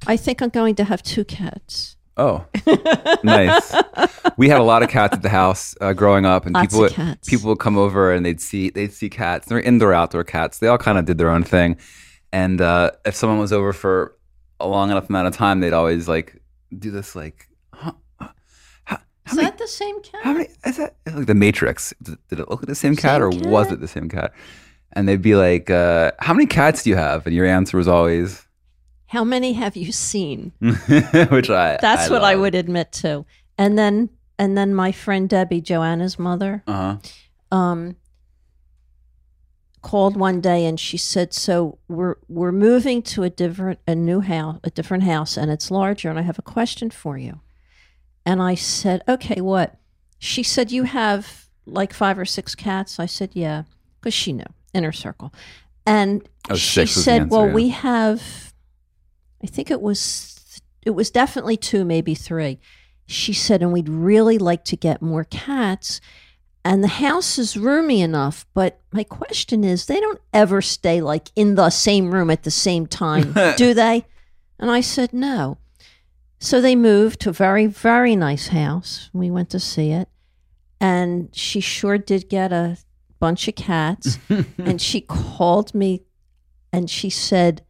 I 0.06 0.18
think 0.18 0.42
I'm 0.42 0.50
going 0.50 0.74
to 0.74 0.84
have 0.84 1.02
two 1.02 1.24
cats. 1.24 1.96
Oh, 2.20 2.44
nice. 3.24 3.74
We 4.36 4.48
had 4.50 4.60
a 4.60 4.62
lot 4.64 4.82
of 4.82 4.90
cats 4.90 5.14
at 5.16 5.22
the 5.22 5.28
house 5.30 5.74
uh, 5.80 5.94
growing 5.94 6.26
up, 6.26 6.44
and 6.44 6.54
Lots 6.54 6.66
people 6.66 6.84
of 6.84 6.90
would, 6.90 6.96
cats. 6.96 7.28
people 7.28 7.48
would 7.48 7.58
come 7.60 7.78
over 7.78 8.12
and 8.12 8.24
they'd 8.26 8.40
see 8.40 8.68
they'd 8.70 8.92
see 8.92 9.08
cats. 9.08 9.46
They're 9.48 9.60
indoor 9.60 9.94
outdoor 9.94 10.24
cats. 10.24 10.58
They 10.58 10.66
all 10.66 10.78
kind 10.78 10.98
of 10.98 11.06
did 11.06 11.16
their 11.18 11.30
own 11.30 11.42
thing. 11.44 11.78
And 12.32 12.60
uh, 12.60 12.90
if 13.06 13.14
someone 13.14 13.38
was 13.38 13.52
over 13.52 13.72
for 13.72 14.16
a 14.60 14.68
long 14.68 14.90
enough 14.90 15.08
amount 15.08 15.28
of 15.28 15.34
time, 15.34 15.60
they'd 15.60 15.72
always 15.72 16.08
like 16.08 16.40
do 16.78 16.90
this 16.90 17.16
like, 17.16 17.48
huh, 17.72 17.92
how, 18.18 18.30
how 18.84 18.98
Is 19.26 19.34
many, 19.36 19.48
that 19.48 19.58
the 19.58 19.66
same 19.66 20.00
cat? 20.02 20.20
how 20.22 20.32
many 20.34 20.48
is 20.66 20.76
that 20.76 20.96
like 21.14 21.26
the 21.26 21.34
Matrix? 21.34 21.94
Did, 22.02 22.18
did 22.28 22.38
it 22.40 22.48
look 22.50 22.60
like 22.60 22.66
the 22.68 22.74
same 22.74 22.96
cat 22.96 23.22
Same 23.22 23.46
or 23.46 23.50
was 23.50 23.72
it 23.72 23.80
the 23.80 23.88
same 23.88 24.08
cat? 24.10 24.32
And 24.92 25.08
they'd 25.08 25.22
be 25.22 25.36
like, 25.36 25.70
uh, 25.70 26.12
"How 26.18 26.34
many 26.34 26.46
cats 26.46 26.82
do 26.82 26.90
you 26.90 26.96
have?" 26.96 27.26
And 27.26 27.34
your 27.34 27.46
answer 27.46 27.76
was 27.78 27.88
always, 27.88 28.46
How 29.10 29.24
many 29.24 29.52
have 29.54 29.76
you 29.76 29.92
seen? 29.92 30.52
which 30.60 31.50
I 31.50 31.78
That's 31.80 32.08
what 32.10 32.22
I 32.24 32.36
would 32.36 32.54
admit 32.54 32.92
to. 33.02 33.24
And 33.58 33.76
then 33.78 34.10
and 34.38 34.56
then 34.56 34.74
my 34.74 34.92
friend 34.92 35.28
Debbie, 35.28 35.60
Joanna's 35.60 36.18
mother, 36.18 36.62
Uh-huh. 36.66 36.96
um, 37.56 37.96
called 39.82 40.16
one 40.16 40.40
day 40.40 40.64
and 40.66 40.78
she 40.78 40.96
said, 40.96 41.32
"So 41.32 41.78
we're 41.88 42.16
we're 42.28 42.52
moving 42.52 43.02
to 43.02 43.22
a 43.22 43.30
different 43.30 43.78
a 43.86 43.94
new 43.94 44.20
house, 44.20 44.60
a 44.64 44.70
different 44.70 45.04
house, 45.04 45.36
and 45.36 45.50
it's 45.50 45.70
larger. 45.70 46.10
And 46.10 46.18
I 46.18 46.22
have 46.22 46.38
a 46.38 46.42
question 46.42 46.90
for 46.90 47.16
you." 47.18 47.40
And 48.26 48.42
I 48.42 48.54
said, 48.54 49.02
"Okay, 49.08 49.40
what?" 49.40 49.76
She 50.18 50.42
said, 50.42 50.70
"You 50.70 50.84
have 50.84 51.46
like 51.66 51.92
five 51.94 52.18
or 52.18 52.24
six 52.26 52.54
cats." 52.54 52.98
I 53.00 53.06
said, 53.06 53.30
"Yeah," 53.34 53.64
because 54.00 54.14
she 54.14 54.32
knew 54.32 54.46
inner 54.74 54.92
circle. 54.92 55.32
And 55.86 56.28
Oh, 56.50 56.54
she 56.56 56.74
six 56.84 56.94
was 56.96 57.04
the 57.04 57.10
said, 57.10 57.20
answer, 57.22 57.36
"Well, 57.36 57.46
yeah. 57.48 57.54
we 57.54 57.68
have, 57.70 58.49
I 59.42 59.46
think 59.46 59.70
it 59.70 59.80
was 59.80 60.60
it 60.82 60.90
was 60.90 61.10
definitely 61.10 61.56
two, 61.56 61.84
maybe 61.84 62.14
three. 62.14 62.58
She 63.06 63.32
said, 63.32 63.62
and 63.62 63.72
we'd 63.72 63.88
really 63.88 64.38
like 64.38 64.64
to 64.66 64.76
get 64.76 65.02
more 65.02 65.24
cats. 65.24 66.00
And 66.64 66.84
the 66.84 66.88
house 66.88 67.38
is 67.38 67.56
roomy 67.56 68.02
enough, 68.02 68.46
but 68.54 68.80
my 68.92 69.02
question 69.02 69.64
is, 69.64 69.86
they 69.86 69.98
don't 69.98 70.20
ever 70.32 70.60
stay 70.60 71.00
like 71.00 71.30
in 71.34 71.54
the 71.54 71.70
same 71.70 72.12
room 72.12 72.30
at 72.30 72.42
the 72.42 72.50
same 72.50 72.86
time, 72.86 73.34
do 73.56 73.74
they? 73.74 74.04
And 74.58 74.70
I 74.70 74.80
said, 74.80 75.12
no. 75.12 75.58
So 76.38 76.60
they 76.60 76.76
moved 76.76 77.20
to 77.20 77.30
a 77.30 77.34
very, 77.34 77.66
very 77.66 78.14
nice 78.14 78.48
house. 78.48 79.10
We 79.12 79.30
went 79.30 79.50
to 79.50 79.60
see 79.60 79.90
it. 79.90 80.08
And 80.80 81.28
she 81.34 81.60
sure 81.60 81.98
did 81.98 82.28
get 82.28 82.52
a 82.52 82.78
bunch 83.18 83.48
of 83.48 83.54
cats. 83.54 84.18
and 84.58 84.80
she 84.80 85.00
called 85.00 85.74
me 85.74 86.02
and 86.72 86.88
she 86.88 87.10
said, 87.10 87.62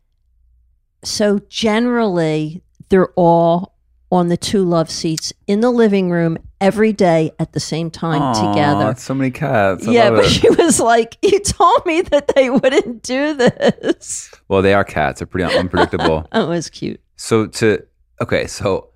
So 1.03 1.41
generally, 1.49 2.63
they're 2.89 3.13
all 3.17 3.75
on 4.13 4.29
the 4.29 4.37
two 4.37 4.65
love 4.65 4.91
seats 4.91 5.33
in 5.47 5.61
the 5.61 5.71
living 5.71 6.11
room 6.11 6.37
every 6.61 6.93
day 6.93 7.31
at 7.39 7.53
the 7.53 7.61
same 7.61 7.91
time 7.91 8.21
Aw, 8.21 8.53
together. 8.53 8.95
So 8.99 9.15
many 9.15 9.31
cats. 9.31 9.87
I 9.87 9.93
yeah, 9.93 10.11
but 10.11 10.25
it. 10.25 10.31
she 10.31 10.51
was 10.51 10.81
like, 10.81 11.17
You 11.23 11.39
told 11.41 11.87
me 11.87 12.03
that 12.03 12.33
they 12.35 12.51
wouldn't 12.51 13.03
do 13.03 13.35
this. 13.35 14.31
Well, 14.49 14.63
they 14.63 14.75
are 14.75 14.85
cats. 14.85 15.21
They're 15.21 15.27
pretty 15.27 15.57
unpredictable. 15.57 16.27
Oh, 16.33 16.47
it 16.47 16.49
was 16.49 16.71
cute. 16.71 17.01
so 17.17 17.47
to 17.47 17.85
okay, 18.21 18.47
so 18.47 18.91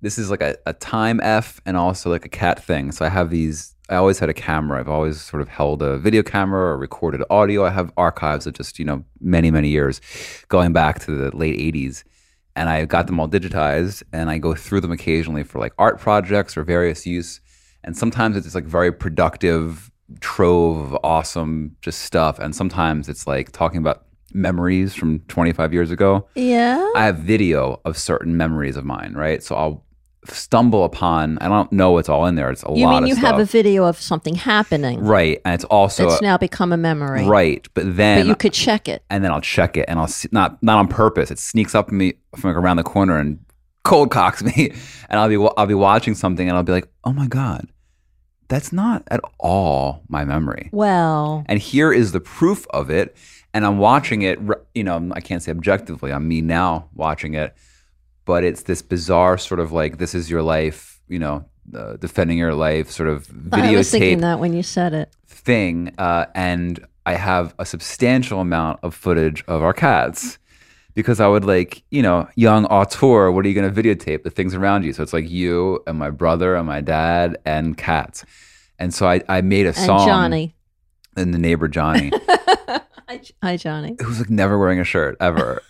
this 0.00 0.18
is 0.18 0.30
like 0.30 0.42
a, 0.42 0.56
a 0.66 0.72
time 0.72 1.20
F 1.22 1.60
and 1.66 1.76
also 1.76 2.10
like 2.10 2.24
a 2.24 2.28
cat 2.28 2.62
thing. 2.62 2.92
So 2.92 3.04
I 3.04 3.08
have 3.08 3.30
these. 3.30 3.74
I 3.88 3.96
always 3.96 4.18
had 4.18 4.28
a 4.28 4.34
camera. 4.34 4.80
I've 4.80 4.88
always 4.88 5.20
sort 5.20 5.42
of 5.42 5.48
held 5.48 5.82
a 5.82 5.98
video 5.98 6.22
camera 6.22 6.72
or 6.72 6.78
recorded 6.78 7.22
audio. 7.30 7.64
I 7.64 7.70
have 7.70 7.92
archives 7.96 8.46
of 8.46 8.54
just 8.54 8.78
you 8.78 8.84
know 8.84 9.04
many 9.20 9.50
many 9.50 9.68
years, 9.68 10.00
going 10.48 10.72
back 10.72 11.00
to 11.00 11.10
the 11.10 11.36
late 11.36 11.58
'80s, 11.58 12.04
and 12.56 12.68
I 12.68 12.84
got 12.84 13.06
them 13.06 13.18
all 13.18 13.28
digitized. 13.28 14.02
And 14.12 14.30
I 14.30 14.38
go 14.38 14.54
through 14.54 14.80
them 14.80 14.92
occasionally 14.92 15.44
for 15.44 15.58
like 15.58 15.72
art 15.78 15.98
projects 15.98 16.56
or 16.56 16.64
various 16.64 17.06
use. 17.06 17.40
And 17.84 17.96
sometimes 17.96 18.36
it's 18.36 18.54
like 18.54 18.64
very 18.64 18.92
productive 18.92 19.90
trove 20.20 20.78
of 20.78 20.98
awesome 21.02 21.76
just 21.80 22.02
stuff. 22.02 22.38
And 22.38 22.54
sometimes 22.54 23.08
it's 23.08 23.26
like 23.26 23.50
talking 23.52 23.78
about 23.78 24.04
memories 24.34 24.94
from 24.94 25.20
25 25.20 25.72
years 25.72 25.90
ago. 25.90 26.26
Yeah. 26.34 26.90
I 26.94 27.04
have 27.04 27.18
video 27.18 27.80
of 27.84 27.96
certain 27.96 28.36
memories 28.36 28.76
of 28.76 28.84
mine, 28.84 29.14
right? 29.14 29.42
So 29.42 29.56
I'll 29.56 29.84
stumble 30.26 30.84
upon. 30.84 31.36
I 31.40 31.48
don't 31.48 31.72
know 31.72 31.90
what's 31.92 32.08
all 32.08 32.26
in 32.26 32.36
there. 32.36 32.50
It's 32.50 32.62
a 32.62 32.72
You 32.72 32.84
lot 32.86 32.94
mean 32.94 33.02
of 33.04 33.08
you 33.08 33.14
stuff, 33.16 33.24
have 33.32 33.40
a 33.40 33.44
video 33.44 33.84
of 33.84 34.00
something 34.00 34.34
happening 34.36 35.00
right? 35.00 35.40
And 35.44 35.54
it's 35.54 35.64
also 35.64 36.08
it's 36.08 36.22
now 36.22 36.38
become 36.38 36.72
a 36.72 36.76
memory. 36.76 37.24
right. 37.26 37.66
But 37.74 37.96
then 37.96 38.20
But 38.20 38.26
you 38.28 38.36
could 38.36 38.52
check 38.52 38.88
it. 38.88 39.02
and 39.10 39.24
then 39.24 39.32
I'll 39.32 39.40
check 39.40 39.76
it, 39.76 39.86
and 39.88 39.98
I'll 39.98 40.06
see, 40.08 40.28
not 40.32 40.62
not 40.62 40.78
on 40.78 40.88
purpose. 40.88 41.30
It 41.30 41.38
sneaks 41.38 41.74
up 41.74 41.90
me 41.90 42.14
from 42.36 42.50
like 42.50 42.56
around 42.56 42.76
the 42.76 42.82
corner 42.84 43.18
and 43.18 43.38
cold 43.84 44.10
cocks 44.12 44.42
me, 44.44 44.72
and 45.08 45.18
I'll 45.18 45.28
be 45.28 45.36
I'll 45.56 45.66
be 45.66 45.74
watching 45.74 46.14
something, 46.14 46.48
and 46.48 46.56
I'll 46.56 46.62
be 46.62 46.72
like, 46.72 46.88
oh 47.02 47.12
my 47.12 47.26
god, 47.26 47.66
that's 48.48 48.72
not 48.72 49.02
at 49.08 49.20
all 49.40 50.02
my 50.08 50.24
memory. 50.24 50.68
Well, 50.72 51.44
And 51.46 51.58
here 51.58 51.92
is 51.92 52.12
the 52.12 52.20
proof 52.20 52.66
of 52.70 52.90
it. 52.90 53.16
And 53.54 53.66
I'm 53.66 53.76
watching 53.76 54.22
it, 54.22 54.38
you 54.74 54.82
know, 54.82 55.10
I 55.12 55.20
can't 55.20 55.42
say 55.42 55.50
objectively, 55.50 56.10
I'm 56.10 56.26
me 56.26 56.40
now 56.40 56.88
watching 56.94 57.34
it, 57.34 57.54
but 58.32 58.44
it's 58.44 58.62
this 58.62 58.80
bizarre 58.80 59.36
sort 59.36 59.60
of 59.60 59.72
like, 59.72 59.98
this 59.98 60.14
is 60.14 60.30
your 60.30 60.42
life, 60.42 60.98
you 61.06 61.18
know, 61.18 61.44
uh, 61.76 61.96
defending 61.96 62.38
your 62.38 62.54
life 62.54 62.90
sort 62.90 63.10
of 63.10 63.28
I 63.52 63.76
was 63.76 63.90
thinking 63.90 64.18
videotape 64.18 64.20
that 64.22 64.38
when 64.40 64.54
you 64.54 64.62
said 64.62 64.94
it. 64.94 65.14
thing. 65.28 65.92
Uh, 65.98 66.24
and 66.34 66.80
I 67.04 67.12
have 67.12 67.54
a 67.58 67.66
substantial 67.66 68.40
amount 68.40 68.80
of 68.82 68.94
footage 68.94 69.44
of 69.48 69.60
our 69.62 69.74
cats 69.74 70.38
because 70.94 71.20
I 71.20 71.28
would 71.28 71.44
like, 71.44 71.82
you 71.90 72.00
know, 72.00 72.26
young 72.36 72.64
auteur, 72.66 73.30
what 73.30 73.44
are 73.44 73.48
you 73.50 73.54
going 73.54 73.70
to 73.70 73.82
videotape? 73.82 74.22
The 74.22 74.30
things 74.30 74.54
around 74.54 74.84
you. 74.86 74.94
So 74.94 75.02
it's 75.02 75.12
like 75.12 75.28
you 75.28 75.82
and 75.86 75.98
my 75.98 76.08
brother 76.08 76.56
and 76.56 76.66
my 76.66 76.80
dad 76.80 77.36
and 77.44 77.76
cats. 77.76 78.24
And 78.78 78.94
so 78.94 79.06
I, 79.06 79.20
I 79.28 79.42
made 79.42 79.66
a 79.66 79.76
And 79.76 79.76
song. 79.76 80.06
Johnny. 80.08 80.54
And 81.18 81.34
the 81.34 81.38
neighbor 81.38 81.68
Johnny. 81.68 82.10
Hi, 83.42 83.58
Johnny. 83.58 83.96
who's 84.02 84.20
like 84.20 84.30
never 84.30 84.58
wearing 84.58 84.80
a 84.80 84.84
shirt 84.84 85.18
ever, 85.20 85.60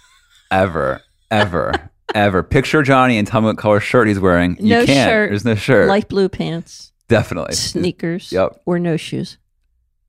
ever, 0.53 1.01
ever, 1.29 1.91
ever. 2.15 2.43
Picture 2.43 2.83
Johnny 2.83 3.19
and 3.19 3.27
tell 3.27 3.41
me 3.41 3.47
what 3.49 3.59
color 3.59 3.81
shirt 3.81 4.09
he's 4.09 4.21
wearing. 4.21 4.57
You 4.61 4.71
No 4.71 4.87
can't. 4.87 5.09
shirt. 5.11 5.31
There's 5.31 5.45
no 5.45 5.55
shirt. 5.55 5.89
Light 5.89 6.09
blue 6.09 6.29
pants, 6.29 6.93
Definitely. 7.09 7.55
sneakers, 7.55 8.31
Yep. 8.33 8.63
or 8.67 8.79
no 8.79 8.97
shoes. 8.97 9.39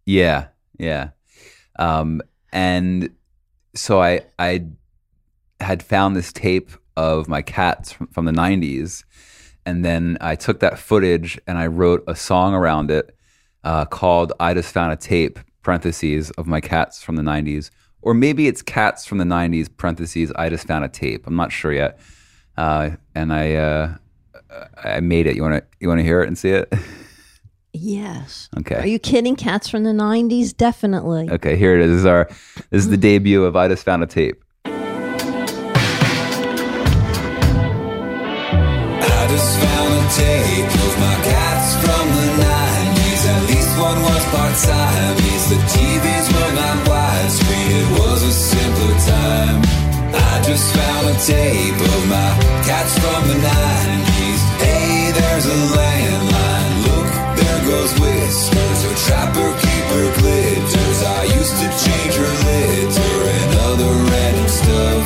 Yeah, 0.06 0.48
yeah. 0.78 1.10
Um, 1.80 2.22
and 2.52 3.10
so 3.76 4.02
I 4.02 4.22
I 4.38 4.66
had 5.60 5.82
found 5.82 6.16
this 6.16 6.32
tape 6.34 6.72
of 6.96 7.28
my 7.28 7.42
cats 7.42 7.92
from, 7.94 8.08
from 8.08 8.26
the 8.26 8.32
'90s, 8.32 9.04
and 9.66 9.84
then 9.84 10.18
I 10.22 10.36
took 10.36 10.60
that 10.60 10.78
footage 10.78 11.40
and 11.48 11.58
I 11.58 11.68
wrote 11.68 12.04
a 12.08 12.16
song 12.16 12.54
around 12.54 12.92
it 12.92 13.16
uh, 13.64 13.86
called 13.86 14.34
"I 14.40 14.54
Just 14.54 14.74
Found 14.74 14.92
a 14.94 14.98
Tape." 14.98 15.40
Parentheses 15.64 16.30
of 16.32 16.46
my 16.46 16.60
cats 16.60 17.02
from 17.02 17.16
the 17.16 17.22
'90s, 17.22 17.70
or 18.04 18.14
maybe 18.14 18.48
it's 18.48 18.62
cats 18.62 19.06
from 19.06 19.18
the 19.18 19.26
'90s. 19.26 19.70
Parentheses. 19.76 20.32
I 20.36 20.50
just 20.50 20.68
found 20.68 20.86
a 20.86 20.90
tape. 20.90 21.26
I'm 21.26 21.36
not 21.36 21.52
sure 21.52 21.74
yet. 21.74 22.00
Uh, 22.56 22.92
and 23.16 23.34
I 23.34 23.56
uh, 23.56 23.96
I 24.84 25.00
made 25.00 25.28
it. 25.28 25.36
You 25.36 25.42
want 25.42 25.56
to 25.56 25.64
you 25.80 25.88
want 25.88 26.00
to 26.00 26.04
hear 26.04 26.22
it 26.22 26.28
and 26.28 26.38
see 26.38 26.52
it? 26.52 26.72
Yes. 27.76 28.50
Okay. 28.60 28.76
Are 28.76 28.86
you 28.86 29.00
kidding? 29.00 29.36
Cats 29.36 29.68
from 29.68 29.84
the 29.84 29.92
90s? 29.92 30.56
Definitely. 30.56 31.28
Okay, 31.32 31.56
here 31.56 31.74
it 31.74 31.82
is. 31.82 31.90
This 31.90 32.00
is 32.02 32.06
our 32.06 32.26
this 32.70 32.84
is 32.84 32.90
the 32.90 32.98
debut 32.98 33.44
of 33.46 33.56
I 33.56 33.68
just 33.68 33.84
found 33.84 34.04
a 34.04 34.06
tape. 34.06 34.44
I 34.66 34.70
just 39.28 39.60
found 39.60 39.92
a 39.92 40.08
tape 40.14 40.70
of 40.70 41.00
my 41.00 41.16
cats 41.26 41.74
from 41.84 42.08
the 42.14 42.28
90s. 42.44 43.26
At 43.26 43.42
least 43.50 43.80
one 43.80 44.00
was 44.04 44.24
part 44.26 44.56
Siamese. 44.56 45.23
tape 51.26 51.80
of 51.80 52.04
my 52.12 52.32
cats 52.68 53.00
from 53.00 53.22
the 53.32 53.38
90s. 53.40 54.42
Hey, 54.60 55.12
there's 55.16 55.46
a 55.48 55.60
landline. 55.72 56.76
Look, 56.84 57.10
there 57.40 57.62
goes 57.64 57.92
Whiskers. 57.96 58.80
Her 58.84 58.96
trapper 59.08 59.50
keeper 59.64 60.06
glitters. 60.20 61.00
I 61.04 61.24
used 61.40 61.56
to 61.64 61.68
change 61.80 62.14
her 62.20 62.34
litter 62.44 63.16
and 63.40 63.50
other 63.72 63.92
random 64.12 64.50
stuff. 64.52 65.04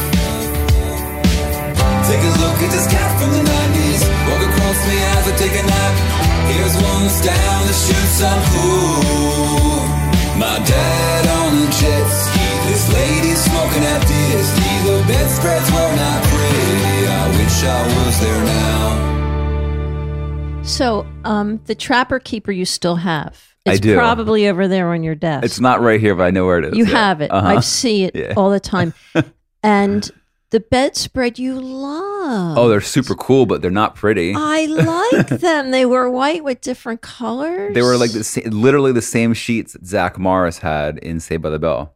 Take 2.09 2.23
a 2.25 2.33
look 2.41 2.57
at 2.65 2.71
this 2.73 2.87
cat 2.89 3.11
from 3.21 3.29
the 3.37 3.43
90s. 3.45 4.01
Walk 4.25 4.41
across 4.41 4.79
me 4.89 4.97
as 4.97 5.23
I 5.29 5.33
take 5.37 5.53
a 5.53 5.65
nap. 5.69 5.93
Here's 6.49 6.75
one 6.81 7.03
that's 7.05 7.21
down 7.21 7.61
to 7.69 7.73
shoot 7.77 8.09
Some 8.17 8.41
fool. 8.49 9.85
My 10.41 10.57
dad 10.65 11.23
on 11.41 11.61
a 11.61 11.67
jet 11.77 12.07
ski. 12.09 12.47
This 12.69 12.93
lady 12.93 13.33
smoking 13.33 13.83
at 13.83 14.01
Disney. 14.01 14.73
The 14.85 15.03
bedspread's 15.07 15.69
wish 17.57 17.65
I 17.67 18.05
was 18.05 18.19
there 18.19 18.43
now. 18.45 19.17
So, 20.63 21.07
um, 21.23 21.59
the 21.65 21.73
trapper 21.75 22.19
keeper 22.19 22.51
you 22.51 22.65
still 22.65 22.97
have. 22.97 23.55
I 23.65 23.71
It's 23.71 23.79
do. 23.81 23.95
probably 23.95 24.47
over 24.47 24.67
there 24.67 24.89
on 24.93 25.01
your 25.03 25.15
desk. 25.15 25.43
It's 25.45 25.59
not 25.59 25.81
right 25.81 25.99
here, 25.99 26.13
but 26.13 26.25
I 26.25 26.29
know 26.31 26.45
where 26.45 26.59
it 26.59 26.65
is. 26.65 26.77
You 26.77 26.85
Yeah. 26.85 26.91
have 26.97 27.21
it. 27.21 27.31
Uh-huh. 27.31 27.47
I 27.47 27.59
see 27.61 28.03
it 28.03 28.15
Yeah. 28.15 28.33
all 28.37 28.51
the 28.51 28.59
time. 28.59 28.93
and 29.63 30.09
the 30.51 30.59
bedspread 30.59 31.39
you 31.39 31.59
love. 31.59 32.57
Oh, 32.59 32.69
they're 32.69 32.79
super 32.81 33.15
cool, 33.15 33.45
but 33.47 33.61
they're 33.63 33.71
not 33.71 33.95
pretty. 33.95 34.33
I 34.35 34.65
like 34.67 35.27
them. 35.29 35.71
They 35.71 35.85
were 35.85 36.09
white 36.11 36.43
with 36.43 36.61
different 36.61 37.01
colors. 37.01 37.73
They 37.73 37.81
were 37.81 37.97
like 37.97 38.11
the 38.11 38.23
sa- 38.23 38.41
literally 38.45 38.91
the 38.91 39.01
same 39.01 39.33
sheets 39.33 39.73
that 39.73 39.83
Zach 39.85 40.19
Morris 40.19 40.59
had 40.59 40.99
in 40.99 41.19
Saved 41.19 41.41
by 41.43 41.49
the 41.49 41.59
Bell. 41.59 41.95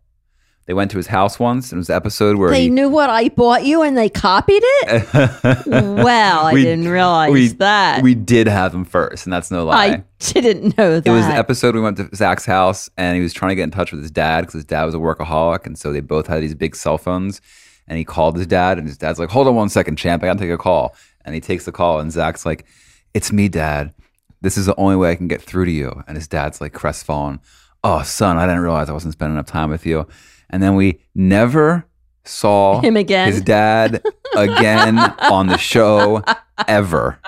They 0.67 0.74
went 0.76 0.91
to 0.91 0.97
his 0.97 1.08
house 1.08 1.39
once, 1.39 1.71
and 1.71 1.78
it 1.78 1.82
was 1.82 1.89
an 1.89 1.95
episode 1.95 2.38
where 2.38 2.52
They 2.52 2.63
he, 2.63 2.69
knew 2.69 2.88
what 2.88 3.10
I 3.10 3.30
bought 3.30 3.65
you 3.65 3.82
and 3.82 3.97
they 3.97 4.10
copied 4.10 4.62
it? 4.63 5.10
well, 5.65 6.45
I 6.45 6.54
We- 6.54 6.63
didn't 6.63 6.88
realize 6.88 7.32
we, 7.32 7.47
that. 7.54 8.04
We 8.04 8.15
did 8.15 8.47
have 8.47 8.71
them 8.71 8.86
first, 8.86 9.26
and 9.26 9.34
that's 9.34 9.50
no 9.52 9.65
lie. 9.65 9.86
I 9.86 10.04
didn't 10.19 10.78
know 10.78 11.00
that. 11.00 11.08
it 11.08 11.12
was 11.12 11.26
an 11.26 11.32
episode 11.32 11.74
we 11.76 11.82
went 11.82 11.97
to 11.97 12.10
Zach's 12.15 12.45
house, 12.45 12.89
and 12.97 13.15
he 13.15 13.21
was 13.24 13.34
trying 13.34 13.50
to 13.50 13.56
get 13.56 13.63
in 13.63 13.71
touch 13.71 13.91
with 13.91 14.02
his 14.02 14.12
dad 14.12 14.41
because 14.41 14.54
his 14.54 14.65
dad 14.65 14.86
was 14.86 14.93
a 14.93 15.00
workaholic, 15.00 15.65
and 15.65 15.78
so 15.78 15.91
they 15.91 16.00
both 16.00 16.28
had 16.28 16.41
these 16.41 16.56
big 16.56 16.76
cell 16.76 16.97
phones. 16.97 17.41
And 17.88 17.97
he 17.97 18.06
called 18.06 18.38
his 18.38 18.47
dad, 18.47 18.78
and 18.78 18.88
his 18.88 18.97
dad's 18.97 19.19
like, 19.19 19.30
"Hold 19.30 19.47
on 19.47 19.56
one 19.56 19.67
second, 19.67 19.97
champ, 19.97 20.24
I 20.24 20.28
gotta 20.28 20.39
take 20.39 20.52
a 20.52 20.58
call." 20.58 20.95
And 21.26 21.36
he 21.36 21.41
takes 21.41 21.65
the 21.65 21.71
call, 21.71 22.00
and 22.00 22.12
Zach's 22.12 22.45
like, 22.45 22.65
"It's 23.13 23.32
me, 23.34 23.50
dad. 23.50 23.93
This 24.41 24.58
is 24.58 24.65
the 24.67 24.76
only 24.78 24.95
way 24.95 25.12
I 25.12 25.15
can 25.15 25.28
get 25.28 25.41
through 25.41 25.65
to 25.65 25.71
you." 25.71 26.04
And 26.08 26.15
his 26.15 26.28
dad's 26.28 26.62
like 26.62 26.71
crestfallen. 26.74 27.39
Oh, 27.84 28.04
son, 28.04 28.38
I 28.38 28.45
didn't 28.45 28.62
realize 28.62 28.89
I 28.89 28.93
wasn't 28.93 29.13
spending 29.13 29.36
enough 29.36 29.47
time 29.47 29.71
with 29.71 29.86
you. 29.86 30.08
And 30.52 30.62
then 30.62 30.76
we 30.76 31.00
never 31.16 31.86
saw 32.26 32.82
Him 32.84 32.96
again. 32.98 33.32
his 33.32 33.42
dad 33.42 34.04
again 34.36 35.00
on 35.32 35.48
the 35.48 35.58
show 35.58 36.24
ever, 36.68 37.20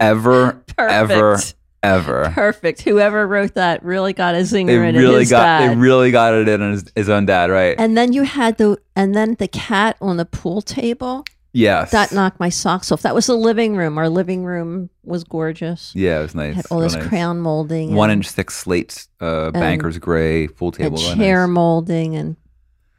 ever, 0.00 0.62
ever, 0.78 1.32
Perfect. 1.36 1.54
ever. 1.82 2.30
Perfect. 2.34 2.82
Whoever 2.82 3.26
wrote 3.26 3.54
that 3.54 3.84
really 3.84 4.12
got 4.12 4.34
a 4.34 4.38
zinger 4.38 4.66
They 4.66 4.88
in 4.88 4.96
it. 4.96 4.98
really 4.98 5.20
his 5.20 5.30
got 5.30 5.42
dad. 5.60 5.70
they 5.70 5.76
really 5.76 6.10
got 6.10 6.34
it 6.34 6.48
in 6.48 6.60
on 6.62 6.72
his, 6.72 6.84
his 6.96 7.08
own 7.08 7.26
dad, 7.26 7.50
right? 7.50 7.76
and 7.78 7.96
then 7.96 8.12
you 8.12 8.22
had 8.24 8.58
the 8.58 8.78
and 8.96 9.14
then 9.14 9.36
the 9.38 9.48
cat 9.48 9.96
on 10.00 10.16
the 10.16 10.24
pool 10.24 10.60
table. 10.62 11.24
yes, 11.52 11.90
That 11.92 12.12
knocked 12.12 12.40
my 12.40 12.48
socks 12.48 12.90
off. 12.90 13.02
That 13.02 13.14
was 13.14 13.26
the 13.26 13.36
living 13.36 13.76
room. 13.76 13.96
Our 13.98 14.08
living 14.08 14.44
room 14.44 14.90
was 15.04 15.22
gorgeous. 15.24 15.92
yeah, 15.94 16.18
it 16.18 16.22
was 16.22 16.34
nice. 16.34 16.56
had 16.56 16.66
all 16.70 16.80
Real 16.80 16.88
this 16.88 16.96
nice. 16.96 17.06
crown 17.08 17.40
molding, 17.40 17.94
one 17.94 18.10
inch 18.10 18.28
thick 18.30 18.50
slate, 18.50 19.06
uh, 19.20 19.50
bankers 19.52 19.98
gray 19.98 20.48
pool 20.48 20.72
table. 20.72 20.98
chair 20.98 21.46
nice. 21.46 21.54
molding, 21.54 22.16
and 22.16 22.36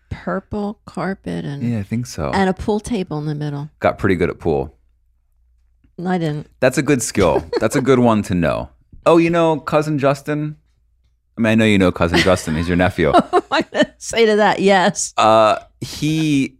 purple 0.09 0.79
carpet, 0.85 1.45
and 1.45 1.63
Yeah, 1.63 1.79
I 1.79 1.83
think 1.83 2.05
so. 2.05 2.31
and 2.33 2.49
a 2.49 2.53
pool 2.53 2.79
table 2.79 3.17
in 3.19 3.25
the 3.25 3.35
middle. 3.35 3.69
got 3.79 3.97
pretty 3.97 4.15
good 4.15 4.29
at 4.29 4.39
pool. 4.39 4.73
I 6.05 6.17
didn't. 6.17 6.47
That's 6.59 6.77
a 6.77 6.83
good 6.83 7.01
skill. 7.01 7.43
That's 7.59 7.75
a 7.75 7.81
good 7.81 7.99
one 7.99 8.21
to 8.23 8.35
know. 8.35 8.69
Oh, 9.09 9.15
you 9.17 9.29
know, 9.29 9.57
cousin 9.61 9.99
Justin. 9.99 10.57
I 11.37 11.41
mean, 11.41 11.51
I 11.51 11.55
know 11.55 11.63
you 11.63 11.77
know 11.77 11.93
cousin 11.93 12.19
Justin. 12.19 12.57
He's 12.57 12.67
your 12.67 12.75
nephew. 12.75 13.13
Gonna 13.49 13.93
say 13.97 14.25
to 14.25 14.35
that, 14.35 14.59
yes. 14.59 15.13
Uh, 15.15 15.59
he 15.79 16.57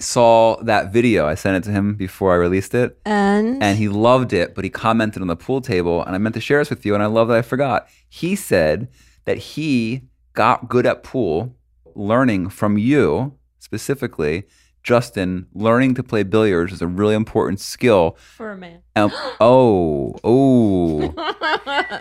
saw 0.00 0.60
that 0.64 0.92
video. 0.92 1.24
I 1.28 1.36
sent 1.36 1.56
it 1.56 1.62
to 1.68 1.70
him 1.70 1.94
before 1.94 2.32
I 2.32 2.36
released 2.36 2.74
it, 2.74 2.98
And, 3.04 3.62
and 3.62 3.78
he 3.78 3.88
loved 3.88 4.32
it. 4.32 4.56
But 4.56 4.64
he 4.64 4.70
commented 4.70 5.22
on 5.22 5.28
the 5.28 5.36
pool 5.36 5.60
table, 5.60 6.02
and 6.04 6.16
I 6.16 6.18
meant 6.18 6.34
to 6.34 6.40
share 6.40 6.58
this 6.58 6.68
with 6.68 6.84
you, 6.84 6.94
and 6.94 7.02
I 7.02 7.06
love 7.06 7.28
that 7.28 7.36
I 7.36 7.42
forgot. 7.42 7.86
He 8.08 8.34
said 8.34 8.88
that 9.24 9.38
he 9.38 10.02
got 10.32 10.68
good 10.68 10.86
at 10.86 11.04
pool, 11.04 11.54
learning 11.94 12.50
from 12.50 12.78
you 12.78 13.38
specifically. 13.58 14.44
Justin, 14.82 15.46
learning 15.54 15.94
to 15.94 16.02
play 16.02 16.22
billiards 16.22 16.70
is 16.70 16.82
a 16.82 16.86
really 16.86 17.14
important 17.14 17.58
skill. 17.58 18.18
for 18.18 18.52
a 18.52 18.56
man. 18.56 18.82
Um, 18.94 19.10
oh, 19.40 20.14
oh, 20.22 21.14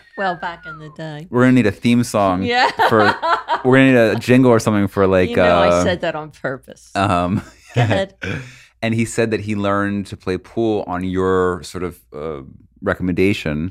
well, 0.17 0.35
back 0.35 0.65
in 0.65 0.79
the 0.79 0.89
day. 0.89 1.25
we're 1.29 1.43
gonna 1.43 1.53
need 1.53 1.65
a 1.65 1.71
theme 1.71 2.03
song. 2.03 2.43
Yeah. 2.43 2.69
For 2.89 3.15
we're 3.63 3.77
gonna 3.77 3.91
need 3.91 4.17
a 4.17 4.19
jingle 4.19 4.51
or 4.51 4.59
something 4.59 4.89
for 4.89 5.07
like. 5.07 5.29
you 5.29 5.37
know, 5.37 5.63
uh, 5.63 5.79
I 5.79 5.83
said 5.83 6.01
that 6.01 6.15
on 6.15 6.31
purpose. 6.31 6.91
Um, 6.93 7.41
Go 7.73 7.81
ahead. 7.81 8.15
and 8.81 8.93
he 8.93 9.05
said 9.05 9.31
that 9.31 9.39
he 9.39 9.55
learned 9.55 10.07
to 10.07 10.17
play 10.17 10.37
pool 10.37 10.83
on 10.85 11.05
your 11.05 11.63
sort 11.63 11.85
of 11.85 11.99
uh, 12.13 12.41
recommendation, 12.81 13.69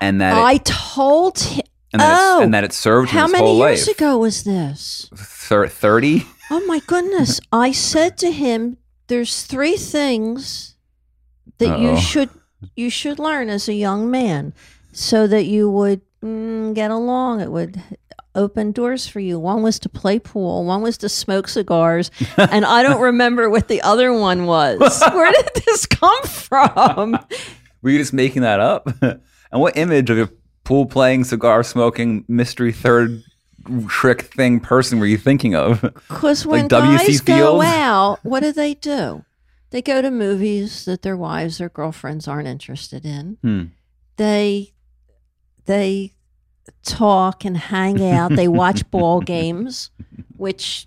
and 0.00 0.20
that 0.22 0.34
I 0.34 0.54
it, 0.54 0.64
told 0.64 1.38
him. 1.38 1.64
And, 1.92 2.00
that 2.00 2.18
oh, 2.18 2.36
it's, 2.38 2.44
and 2.44 2.54
that 2.54 2.64
it 2.64 2.72
served 2.72 3.10
him 3.10 3.18
How 3.18 3.24
his 3.26 3.32
many 3.32 3.44
whole 3.44 3.58
years 3.58 3.86
life. 3.86 3.96
ago 3.96 4.18
was 4.18 4.44
this? 4.44 5.10
Thirty. 5.14 6.26
Oh 6.50 6.64
my 6.66 6.80
goodness. 6.86 7.40
I 7.52 7.72
said 7.72 8.16
to 8.18 8.30
him, 8.30 8.76
there's 9.08 9.42
three 9.44 9.76
things 9.76 10.76
that 11.58 11.78
you 11.78 11.90
Uh-oh. 11.90 11.96
should 12.00 12.30
you 12.76 12.90
should 12.90 13.18
learn 13.18 13.48
as 13.48 13.68
a 13.68 13.74
young 13.74 14.10
man 14.10 14.52
so 14.92 15.26
that 15.26 15.44
you 15.46 15.70
would 15.70 16.00
mm, 16.22 16.74
get 16.74 16.90
along. 16.90 17.40
It 17.40 17.50
would 17.50 17.82
open 18.34 18.70
doors 18.72 19.08
for 19.08 19.18
you. 19.20 19.38
One 19.38 19.62
was 19.62 19.78
to 19.80 19.88
play 19.88 20.18
pool, 20.18 20.64
one 20.64 20.82
was 20.82 20.96
to 20.98 21.08
smoke 21.08 21.48
cigars, 21.48 22.10
and 22.36 22.64
I 22.64 22.82
don't 22.82 23.00
remember 23.00 23.50
what 23.50 23.68
the 23.68 23.82
other 23.82 24.12
one 24.12 24.46
was. 24.46 25.02
Where 25.12 25.32
did 25.32 25.64
this 25.66 25.86
come 25.86 26.22
from? 26.24 27.18
Were 27.82 27.90
you 27.90 27.98
just 27.98 28.12
making 28.12 28.42
that 28.42 28.60
up? 28.60 28.88
and 29.02 29.20
what 29.50 29.76
image 29.76 30.10
of 30.10 30.18
a 30.18 30.30
pool 30.70 30.86
playing, 30.86 31.24
cigar 31.24 31.64
smoking, 31.64 32.24
mystery 32.28 32.70
third 32.70 33.24
trick 33.88 34.22
thing 34.22 34.60
person 34.60 35.00
were 35.00 35.06
you 35.06 35.18
thinking 35.18 35.52
of? 35.56 35.80
Because 35.80 36.46
when 36.46 36.68
Like 36.68 36.70
guys 36.70 37.20
go 37.22 37.60
out, 37.60 38.20
what 38.22 38.40
do 38.44 38.52
they 38.52 38.74
do? 38.74 39.24
They 39.70 39.82
go 39.82 40.00
to 40.00 40.12
movies 40.12 40.84
that 40.84 41.02
their 41.02 41.16
wives 41.16 41.60
or 41.60 41.68
girlfriends 41.70 42.28
aren't 42.28 42.46
interested 42.46 43.04
in. 43.04 43.38
Hmm. 43.42 43.64
They 44.16 44.72
they 45.66 46.12
talk 46.84 47.44
and 47.44 47.56
hang 47.56 48.08
out. 48.08 48.36
They 48.36 48.46
watch 48.46 48.88
ball 48.92 49.20
games, 49.20 49.90
which 50.36 50.86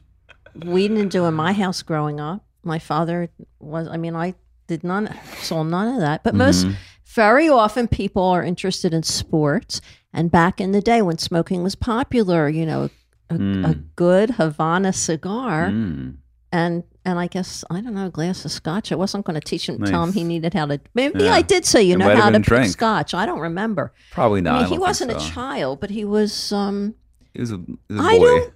we 0.56 0.88
didn't 0.88 1.10
do 1.10 1.26
in 1.26 1.34
my 1.34 1.52
house 1.52 1.82
growing 1.82 2.22
up. 2.22 2.46
My 2.64 2.80
father 2.80 3.30
was. 3.60 3.90
I 3.90 3.98
mean, 3.98 4.16
I 4.16 4.36
did 4.68 4.86
none 4.86 5.14
saw 5.42 5.64
none 5.64 5.94
of 5.96 6.00
that. 6.00 6.24
But 6.24 6.36
most 6.36 6.68
Mhm. 6.68 6.76
Very 7.14 7.50
often 7.50 7.88
people 7.88 8.24
are 8.24 8.44
interested 8.44 8.94
in 8.94 9.04
sports. 9.04 9.82
And 10.14 10.30
back 10.32 10.62
in 10.62 10.72
the 10.72 10.82
day 10.82 11.02
when 11.02 11.18
smoking 11.18 11.64
was 11.64 11.76
popular, 11.76 12.48
you 12.50 12.66
know, 12.66 12.90
a, 13.30 13.36
a 13.36 13.38
Mm. 13.38 13.84
good 13.96 14.32
Havana 14.32 14.94
cigar 14.94 15.70
Mm. 15.70 16.18
and 16.52 16.84
and 17.06 17.20
I 17.20 17.28
guess 17.28 17.66
I 17.70 17.82
don't 17.82 17.96
know 17.96 18.06
a 18.06 18.10
glass 18.10 18.46
of 18.46 18.52
scotch. 18.52 18.92
I 18.92 18.96
wasn't 18.96 19.26
going 19.26 19.34
to 19.40 19.42
teach 19.46 19.68
him 19.68 19.84
tell 19.84 20.04
him 20.04 20.14
he 20.14 20.24
needed 20.24 20.54
how 20.54 20.68
to. 20.68 20.80
Maybe 20.94 21.24
Yeah. 21.26 21.34
I 21.34 21.42
did 21.42 21.66
say 21.66 21.82
you 21.84 21.96
It 21.96 21.98
know 21.98 22.16
how 22.16 22.30
to 22.30 22.40
drink. 22.40 22.68
scotch. 22.72 23.14
I 23.14 23.26
don't 23.26 23.40
remember. 23.40 23.92
Probably 24.12 24.40
not. 24.42 24.54
I 24.54 24.58
mean, 24.58 24.66
I 24.66 24.70
he 24.70 24.78
wasn't 24.78 25.12
think 25.12 25.22
a 25.22 25.26
child, 25.34 25.80
but 25.82 25.90
he 25.90 26.06
was. 26.06 26.52
um 26.54 26.94
He 27.34 27.42
was 27.42 27.52
a, 27.52 27.58
he 27.58 27.78
was 27.96 28.00
a 28.06 28.10
I 28.10 28.18
boy. 28.20 28.26
don't- 28.26 28.54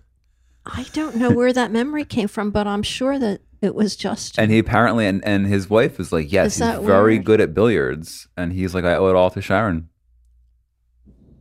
I 0.70 0.86
don't 0.94 1.16
know 1.16 1.30
where 1.32 1.52
that 1.54 1.72
memory 1.72 2.04
came 2.06 2.28
from, 2.28 2.52
but 2.52 2.68
I'm 2.68 2.84
sure 2.84 3.18
that 3.20 3.42
it 3.62 3.74
was 3.76 3.96
just. 3.96 4.38
And 4.38 4.52
he 4.52 4.60
apparently, 4.60 5.08
and, 5.08 5.24
and 5.26 5.48
his 5.48 5.70
wife 5.70 5.98
was 5.98 6.12
like, 6.12 6.32
yes, 6.32 6.48
Is 6.48 6.54
he's 6.56 6.60
that 6.60 6.82
very 6.84 7.16
weird? 7.16 7.26
good 7.26 7.42
at 7.42 7.54
billiards. 7.54 8.28
And 8.38 8.54
he's 8.54 8.76
like, 8.76 8.86
I 8.86 8.96
owe 8.96 9.08
it 9.10 9.16
all 9.16 9.30
to 9.32 9.42
Sharon. 9.42 9.90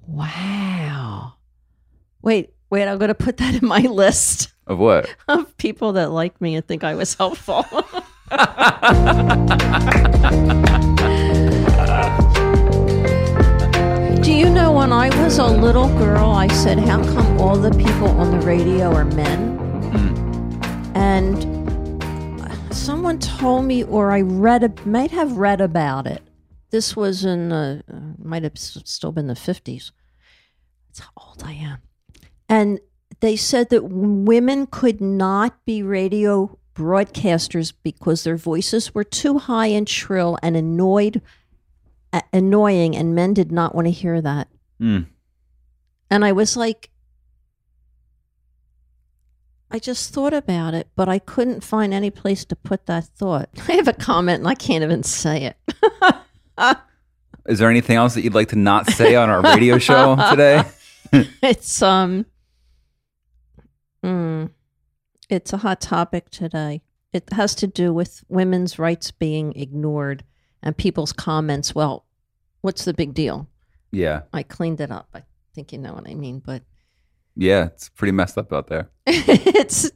wow. 0.06 1.34
Wait, 2.22 2.54
wait. 2.70 2.88
I'm 2.88 2.98
going 2.98 3.08
to 3.08 3.14
put 3.14 3.36
that 3.36 3.54
in 3.60 3.68
my 3.68 3.80
list 3.80 4.52
Of 4.66 4.78
what? 4.78 5.14
of 5.28 5.54
people 5.58 5.92
that 5.92 6.10
like 6.10 6.40
me 6.40 6.54
and 6.56 6.66
think 6.66 6.82
I 6.84 6.94
was 6.94 7.14
helpful. 7.14 7.64
Do 14.22 14.32
you 14.32 14.50
know 14.50 14.72
when 14.72 14.92
I 14.92 15.08
was 15.22 15.38
a 15.38 15.46
little 15.46 15.86
girl, 15.98 16.30
I 16.30 16.48
said, 16.48 16.78
How 16.80 17.00
come 17.04 17.40
all 17.40 17.56
the 17.56 17.70
people 17.70 18.08
on 18.08 18.36
the 18.36 18.44
radio 18.44 18.92
are 18.92 19.04
men? 19.04 19.56
Hmm. 19.92 20.96
And 20.96 21.55
someone 22.76 23.18
told 23.18 23.64
me, 23.64 23.82
or 23.84 24.12
I 24.12 24.20
read, 24.20 24.84
might 24.86 25.10
have 25.10 25.36
read 25.36 25.60
about 25.60 26.06
it. 26.06 26.22
This 26.70 26.94
was 26.96 27.24
in, 27.24 27.52
uh, 27.52 27.80
might 28.18 28.42
have 28.42 28.56
still 28.58 29.12
been 29.12 29.26
the 29.28 29.34
50s. 29.34 29.92
That's 30.88 31.00
how 31.00 31.10
old 31.16 31.42
I 31.44 31.52
am. 31.52 31.78
And 32.48 32.80
they 33.20 33.36
said 33.36 33.70
that 33.70 33.84
women 33.84 34.66
could 34.66 35.00
not 35.00 35.64
be 35.64 35.82
radio 35.82 36.58
broadcasters 36.74 37.72
because 37.82 38.24
their 38.24 38.36
voices 38.36 38.94
were 38.94 39.04
too 39.04 39.38
high 39.38 39.68
and 39.68 39.88
shrill 39.88 40.38
and 40.42 40.56
annoyed 40.56 41.22
annoying 42.32 42.94
and 42.96 43.14
men 43.14 43.34
did 43.34 43.50
not 43.52 43.74
want 43.74 43.86
to 43.86 43.90
hear 43.90 44.20
that 44.22 44.48
Mm. 44.80 45.06
and 46.10 46.24
i 46.24 46.32
was 46.32 46.56
like 46.56 46.90
i 49.70 49.78
just 49.78 50.12
thought 50.12 50.32
about 50.32 50.74
it 50.74 50.88
but 50.96 51.08
i 51.08 51.18
couldn't 51.18 51.62
find 51.64 51.92
any 51.92 52.10
place 52.10 52.44
to 52.44 52.54
put 52.56 52.86
that 52.86 53.04
thought 53.04 53.48
i 53.68 53.72
have 53.72 53.88
a 53.88 53.92
comment 53.92 54.38
and 54.38 54.48
i 54.48 54.54
can't 54.54 54.84
even 54.84 55.02
say 55.02 55.44
it 55.44 55.56
Is 57.48 57.60
there 57.60 57.70
anything 57.70 57.96
else 57.96 58.14
that 58.14 58.22
you'd 58.22 58.34
like 58.34 58.48
to 58.48 58.56
not 58.56 58.90
say 58.90 59.14
on 59.14 59.30
our 59.30 59.40
radio 59.40 59.78
show 59.78 60.16
today? 60.30 60.64
it's 61.42 61.80
um 61.80 62.26
mm, 64.04 64.50
it's 65.28 65.52
a 65.52 65.58
hot 65.58 65.80
topic 65.80 66.30
today 66.30 66.82
It 67.12 67.32
has 67.32 67.54
to 67.56 67.68
do 67.68 67.92
with 67.92 68.24
women's 68.28 68.78
rights 68.80 69.12
being 69.12 69.52
ignored 69.54 70.24
and 70.62 70.76
people's 70.76 71.12
comments. 71.12 71.74
Well, 71.74 72.04
what's 72.62 72.84
the 72.84 72.94
big 72.94 73.14
deal? 73.14 73.48
Yeah. 73.92 74.22
I 74.32 74.42
cleaned 74.42 74.80
it 74.80 74.90
up. 74.90 75.08
I 75.14 75.22
think 75.54 75.72
you 75.72 75.78
know 75.78 75.92
what 75.92 76.08
I 76.08 76.14
mean, 76.14 76.42
but 76.44 76.62
Yeah. 77.36 77.66
It's 77.66 77.88
pretty 77.90 78.12
messed 78.12 78.38
up 78.38 78.52
out 78.52 78.66
there. 78.68 78.90
it's. 79.06 79.90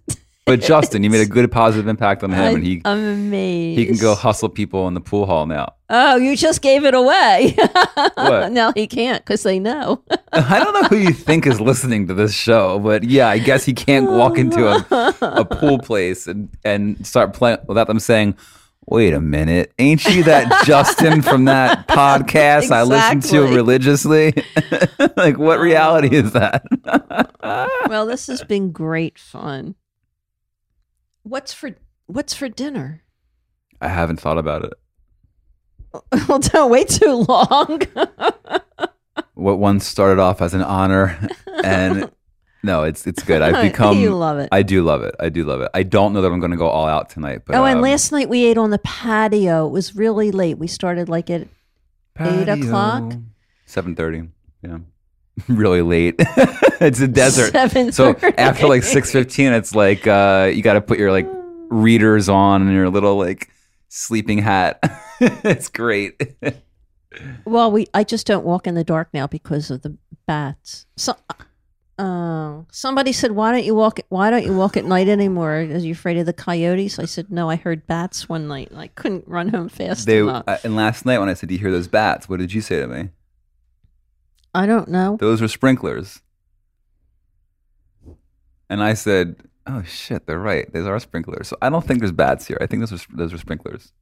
But 0.46 0.62
Justin, 0.62 1.05
you 1.05 1.11
made 1.11 1.20
a 1.20 1.26
good 1.31 1.53
positive 1.53 1.87
impact 1.87 2.24
on 2.24 2.33
him, 2.33 2.57
and 2.57 2.64
he 2.64 2.83
I'm 2.85 2.98
amazed. 2.98 3.79
he 3.79 3.87
can 3.87 3.96
go 3.98 4.16
hustle 4.16 4.48
people 4.48 4.88
in 4.88 4.94
the 4.94 5.00
pool 5.00 5.26
hall 5.26 5.46
now. 5.46 5.74
Oh, 5.88 6.16
you 6.16 6.37
just 6.37 6.61
gave 6.61 6.85
it 6.85 6.94
away. 6.94 7.57
What? 8.14 8.53
no, 8.53 8.72
he 8.74 8.87
can't 8.87 9.24
because 9.24 9.42
they 9.42 9.59
know. 9.59 10.03
I 10.33 10.59
don't 10.59 10.74
know 10.74 10.88
who 10.88 10.96
you 10.96 11.12
think 11.12 11.46
is 11.46 11.61
listening 11.61 12.07
to 12.09 12.14
this 12.14 12.35
show, 12.35 12.79
but 12.79 13.05
yeah, 13.05 13.29
I 13.29 13.38
guess 13.38 13.64
he 13.64 13.72
can't 13.72 14.11
walk 14.11 14.38
into 14.38 14.66
a, 14.66 15.14
a 15.20 15.44
pool 15.44 15.79
place 15.79 16.26
and, 16.26 16.48
and 16.64 17.05
start 17.07 17.33
playing 17.33 17.59
without 17.66 17.87
them 17.87 17.98
saying, 18.00 18.37
Wait 18.90 19.14
a 19.14 19.20
minute, 19.20 19.72
ain't 19.79 20.05
you 20.07 20.24
that 20.24 20.64
Justin 20.66 21.22
from 21.22 21.44
that 21.44 21.87
podcast 21.87 22.72
I 22.72 22.83
listen 22.83 23.20
to 23.31 23.42
religiously? 23.42 24.35
like, 25.16 25.38
what 25.38 25.59
oh. 25.59 25.62
reality 25.62 26.16
is 26.16 26.33
that? 26.33 26.64
well, 27.88 28.05
this 28.05 28.26
has 28.26 28.42
been 28.42 28.72
great 28.72 29.16
fun. 29.16 29.76
What's 31.22 31.53
for 31.53 31.76
What's 32.07 32.35
for 32.35 32.48
dinner? 32.48 33.05
I 33.81 33.87
haven't 33.87 34.18
thought 34.18 34.38
about 34.38 34.64
it. 34.64 34.74
well, 36.29 36.40
don't 36.40 36.70
wait 36.72 36.88
too 36.88 37.24
long. 37.29 37.83
What 39.35 39.61
once 39.61 39.87
started 39.87 40.20
off 40.20 40.42
as 40.42 40.53
an 40.53 40.62
honor, 40.62 41.16
and 41.62 42.11
no, 42.62 42.85
it's 42.85 43.07
it's 43.07 43.23
good. 43.23 43.42
I've 43.42 43.62
become. 43.73 43.99
you 43.99 44.14
love 44.14 44.38
it. 44.38 44.49
I 44.53 44.62
do 44.62 44.83
love 44.83 45.03
it. 45.03 45.14
I 45.18 45.29
do 45.29 45.44
love 45.44 45.61
it. 45.61 45.70
I 45.75 45.83
don't 45.83 46.12
know 46.12 46.23
that 46.23 46.31
I'm 46.31 46.40
going 46.40 46.51
to 46.51 46.57
go 46.57 46.68
all 46.68 46.87
out 46.87 47.11
tonight, 47.11 47.42
but 47.46 47.57
oh, 47.57 47.64
and 47.64 47.77
um, 47.77 47.83
last 47.83 48.12
night 48.12 48.29
we 48.29 48.44
ate 48.44 48.59
on 48.59 48.70
the 48.70 48.79
patio. 48.79 49.66
It 49.66 49.70
was 49.70 49.96
really 49.96 50.31
late. 50.31 50.59
We 50.59 50.66
started 50.66 51.09
like 51.09 51.31
at 51.31 51.49
eight 52.18 52.49
o'clock? 52.49 53.14
seven 53.66 53.94
thirty. 53.94 54.29
Yeah, 54.62 54.79
really 55.49 55.83
late. 55.83 56.16
it's 56.18 57.01
a 57.01 57.09
desert. 57.09 57.53
seven. 57.53 57.92
So 57.92 58.16
after 58.37 58.66
like 58.66 58.83
six 58.83 59.11
fifteen, 59.11 59.53
it's 59.53 59.75
like 59.75 60.07
uh, 60.07 60.51
you 60.53 60.62
got 60.62 60.75
to 60.75 60.81
put 60.81 60.99
your 60.99 61.12
like 61.12 61.29
readers 61.70 62.29
on 62.29 62.62
and 62.62 62.73
your 62.73 62.90
little 62.90 63.16
like 63.16 63.49
sleeping 63.88 64.38
hat. 64.38 64.79
it's 65.20 65.68
great. 65.68 66.20
Well, 67.44 67.73
we 67.73 67.87
I 67.94 68.05
just 68.05 68.27
don't 68.27 68.44
walk 68.44 68.66
in 68.66 68.75
the 68.75 68.85
dark 68.85 69.09
now 69.14 69.27
because 69.27 69.70
of 69.70 69.83
the 69.83 69.96
bats. 70.27 70.87
So, 70.96 71.16
uh, 72.00 72.62
somebody 72.72 73.12
said, 73.12 73.32
"Why 73.32 73.52
don't 73.52 73.64
you 73.64 73.74
walk? 73.74 74.00
Why 74.08 74.30
don't 74.30 74.44
you 74.44 74.54
walk 74.56 74.76
at 74.76 74.84
night 74.84 75.08
anymore? 75.08 75.56
Are 75.56 75.62
you 75.62 75.92
afraid 75.92 76.16
of 76.18 76.26
the 76.26 76.32
coyotes?" 76.32 76.98
I 76.98 77.04
said, 77.04 77.30
"No, 77.30 77.50
I 77.50 77.56
heard 77.56 77.86
bats 77.86 78.28
one 78.28 78.48
night. 78.48 78.70
and 78.70 78.80
I 78.80 78.88
couldn't 78.88 79.28
run 79.28 79.48
home 79.50 79.68
fast 79.68 80.06
They 80.06 80.18
enough. 80.20 80.44
uh, 80.46 80.58
and 80.64 80.74
last 80.76 81.04
night 81.04 81.18
when 81.18 81.28
I 81.28 81.34
said, 81.34 81.48
"Do 81.48 81.54
you 81.54 81.60
hear 81.60 81.70
those 81.70 81.88
bats?" 81.88 82.28
What 82.28 82.38
did 82.40 82.52
you 82.52 82.60
say 82.60 82.80
to 82.80 82.86
me? 82.86 83.10
I 84.54 84.66
don't 84.66 84.88
know. 84.88 85.16
Those 85.20 85.40
were 85.40 85.48
sprinklers. 85.48 86.22
And 88.68 88.82
I 88.82 88.94
said, 88.94 89.36
"Oh 89.66 89.82
shit, 89.82 90.26
they're 90.26 90.38
right. 90.38 90.72
Those 90.72 90.86
are 90.86 90.98
sprinklers." 91.00 91.48
So 91.48 91.56
I 91.60 91.68
don't 91.70 91.84
think 91.84 92.00
there's 92.00 92.12
bats 92.12 92.46
here. 92.46 92.58
I 92.60 92.66
think 92.66 92.80
those 92.80 92.92
are 92.92 93.16
those 93.16 93.32
are 93.32 93.38
sprinklers. 93.38 93.92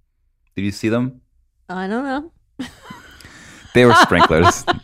Did 0.57 0.63
you 0.65 0.71
see 0.73 0.89
them? 0.89 1.21
I 1.69 1.87
don't 1.87 2.05
know. 2.05 2.33
They 3.75 3.85
were 3.85 3.95
sprinklers. 3.95 4.65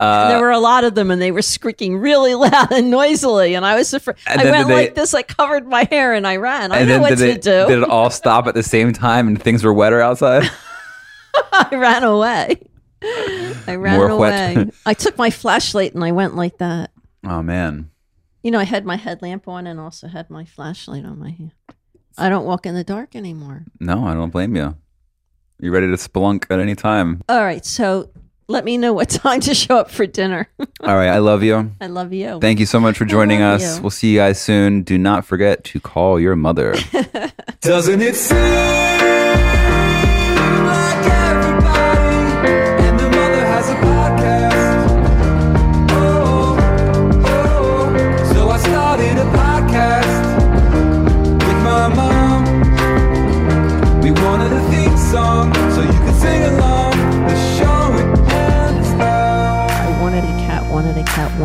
Uh, 0.00 0.28
there 0.28 0.40
were 0.40 0.52
a 0.52 0.58
lot 0.60 0.84
of 0.84 0.94
them, 0.94 1.10
and 1.10 1.20
they 1.20 1.32
were 1.32 1.42
squeaking 1.42 1.98
really 1.98 2.34
loud 2.34 2.70
and 2.72 2.90
noisily. 2.90 3.54
And 3.54 3.66
I 3.66 3.74
was 3.76 3.92
afraid. 3.92 4.16
I 4.26 4.36
went 4.50 4.68
they- 4.68 4.74
like 4.74 4.94
this. 4.94 5.12
I 5.12 5.22
covered 5.22 5.66
my 5.66 5.86
hair 5.90 6.14
and 6.14 6.26
I 6.26 6.36
ran. 6.36 6.70
I 6.72 6.84
know 6.84 7.00
what 7.00 7.10
did, 7.10 7.18
to 7.18 7.24
they, 7.24 7.34
do. 7.34 7.66
did 7.66 7.82
it 7.82 7.90
all 7.90 8.08
stop 8.08 8.46
at 8.46 8.54
the 8.54 8.62
same 8.62 8.92
time 8.92 9.26
and 9.26 9.42
things 9.42 9.64
were 9.64 9.74
wetter 9.74 10.00
outside? 10.00 10.44
I 11.52 11.68
ran 11.72 12.04
away. 12.04 12.62
I 13.02 13.74
ran 13.74 13.98
More 13.98 14.08
away. 14.08 14.54
wet. 14.56 14.74
I 14.86 14.94
took 14.94 15.18
my 15.18 15.30
flashlight 15.30 15.94
and 15.94 16.04
I 16.04 16.12
went 16.12 16.36
like 16.36 16.58
that. 16.58 16.90
Oh 17.24 17.42
man. 17.42 17.90
You 18.42 18.50
know, 18.52 18.60
I 18.60 18.64
had 18.64 18.86
my 18.86 18.96
headlamp 18.96 19.48
on 19.48 19.66
and 19.66 19.78
also 19.80 20.06
had 20.06 20.30
my 20.30 20.44
flashlight 20.44 21.04
on 21.04 21.18
my 21.18 21.30
hand. 21.30 21.52
I 22.16 22.28
don't 22.28 22.46
walk 22.46 22.66
in 22.66 22.74
the 22.74 22.84
dark 22.84 23.14
anymore. 23.14 23.64
No, 23.80 24.06
I 24.06 24.14
don't 24.14 24.30
blame 24.30 24.56
you. 24.56 24.76
You 25.60 25.72
ready 25.72 25.88
to 25.88 25.94
spelunk 25.94 26.46
at 26.50 26.60
any 26.60 26.74
time? 26.76 27.22
All 27.28 27.40
right, 27.42 27.64
so 27.64 28.10
let 28.46 28.64
me 28.64 28.78
know 28.78 28.92
what 28.92 29.08
time 29.24 29.40
to 29.40 29.54
show 29.54 29.76
up 29.78 29.90
for 29.90 30.06
dinner. 30.06 30.48
All 30.80 30.94
right, 30.94 31.08
I 31.08 31.18
love 31.18 31.42
you. 31.42 31.72
I 31.80 31.88
love 31.88 32.12
you. 32.12 32.38
Thank 32.40 32.60
you 32.60 32.66
so 32.66 32.78
much 32.78 32.96
for 32.96 33.04
joining 33.04 33.42
us. 33.42 33.76
you. 33.76 33.82
We'll 33.82 33.90
see 33.90 34.12
you 34.12 34.18
guys 34.18 34.40
soon. 34.40 34.82
Do 34.82 34.96
not 34.98 35.24
forget 35.24 35.64
to 35.64 35.80
call 35.80 36.20
your 36.20 36.36
mother. 36.36 36.74
Doesn't 37.60 38.00
it 38.00 38.14
seem 38.14 39.17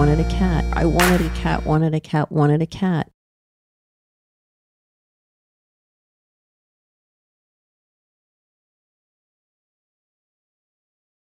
wanted 0.04 0.20
a 0.20 0.30
cat. 0.30 0.66
I 0.74 0.84
wanted 0.84 1.22
a 1.22 1.30
cat, 1.30 1.66
wanted 1.66 1.96
a 1.96 2.00
cat, 2.02 2.30
wanted 2.30 2.62
a 2.62 2.66
cat. 2.66 3.10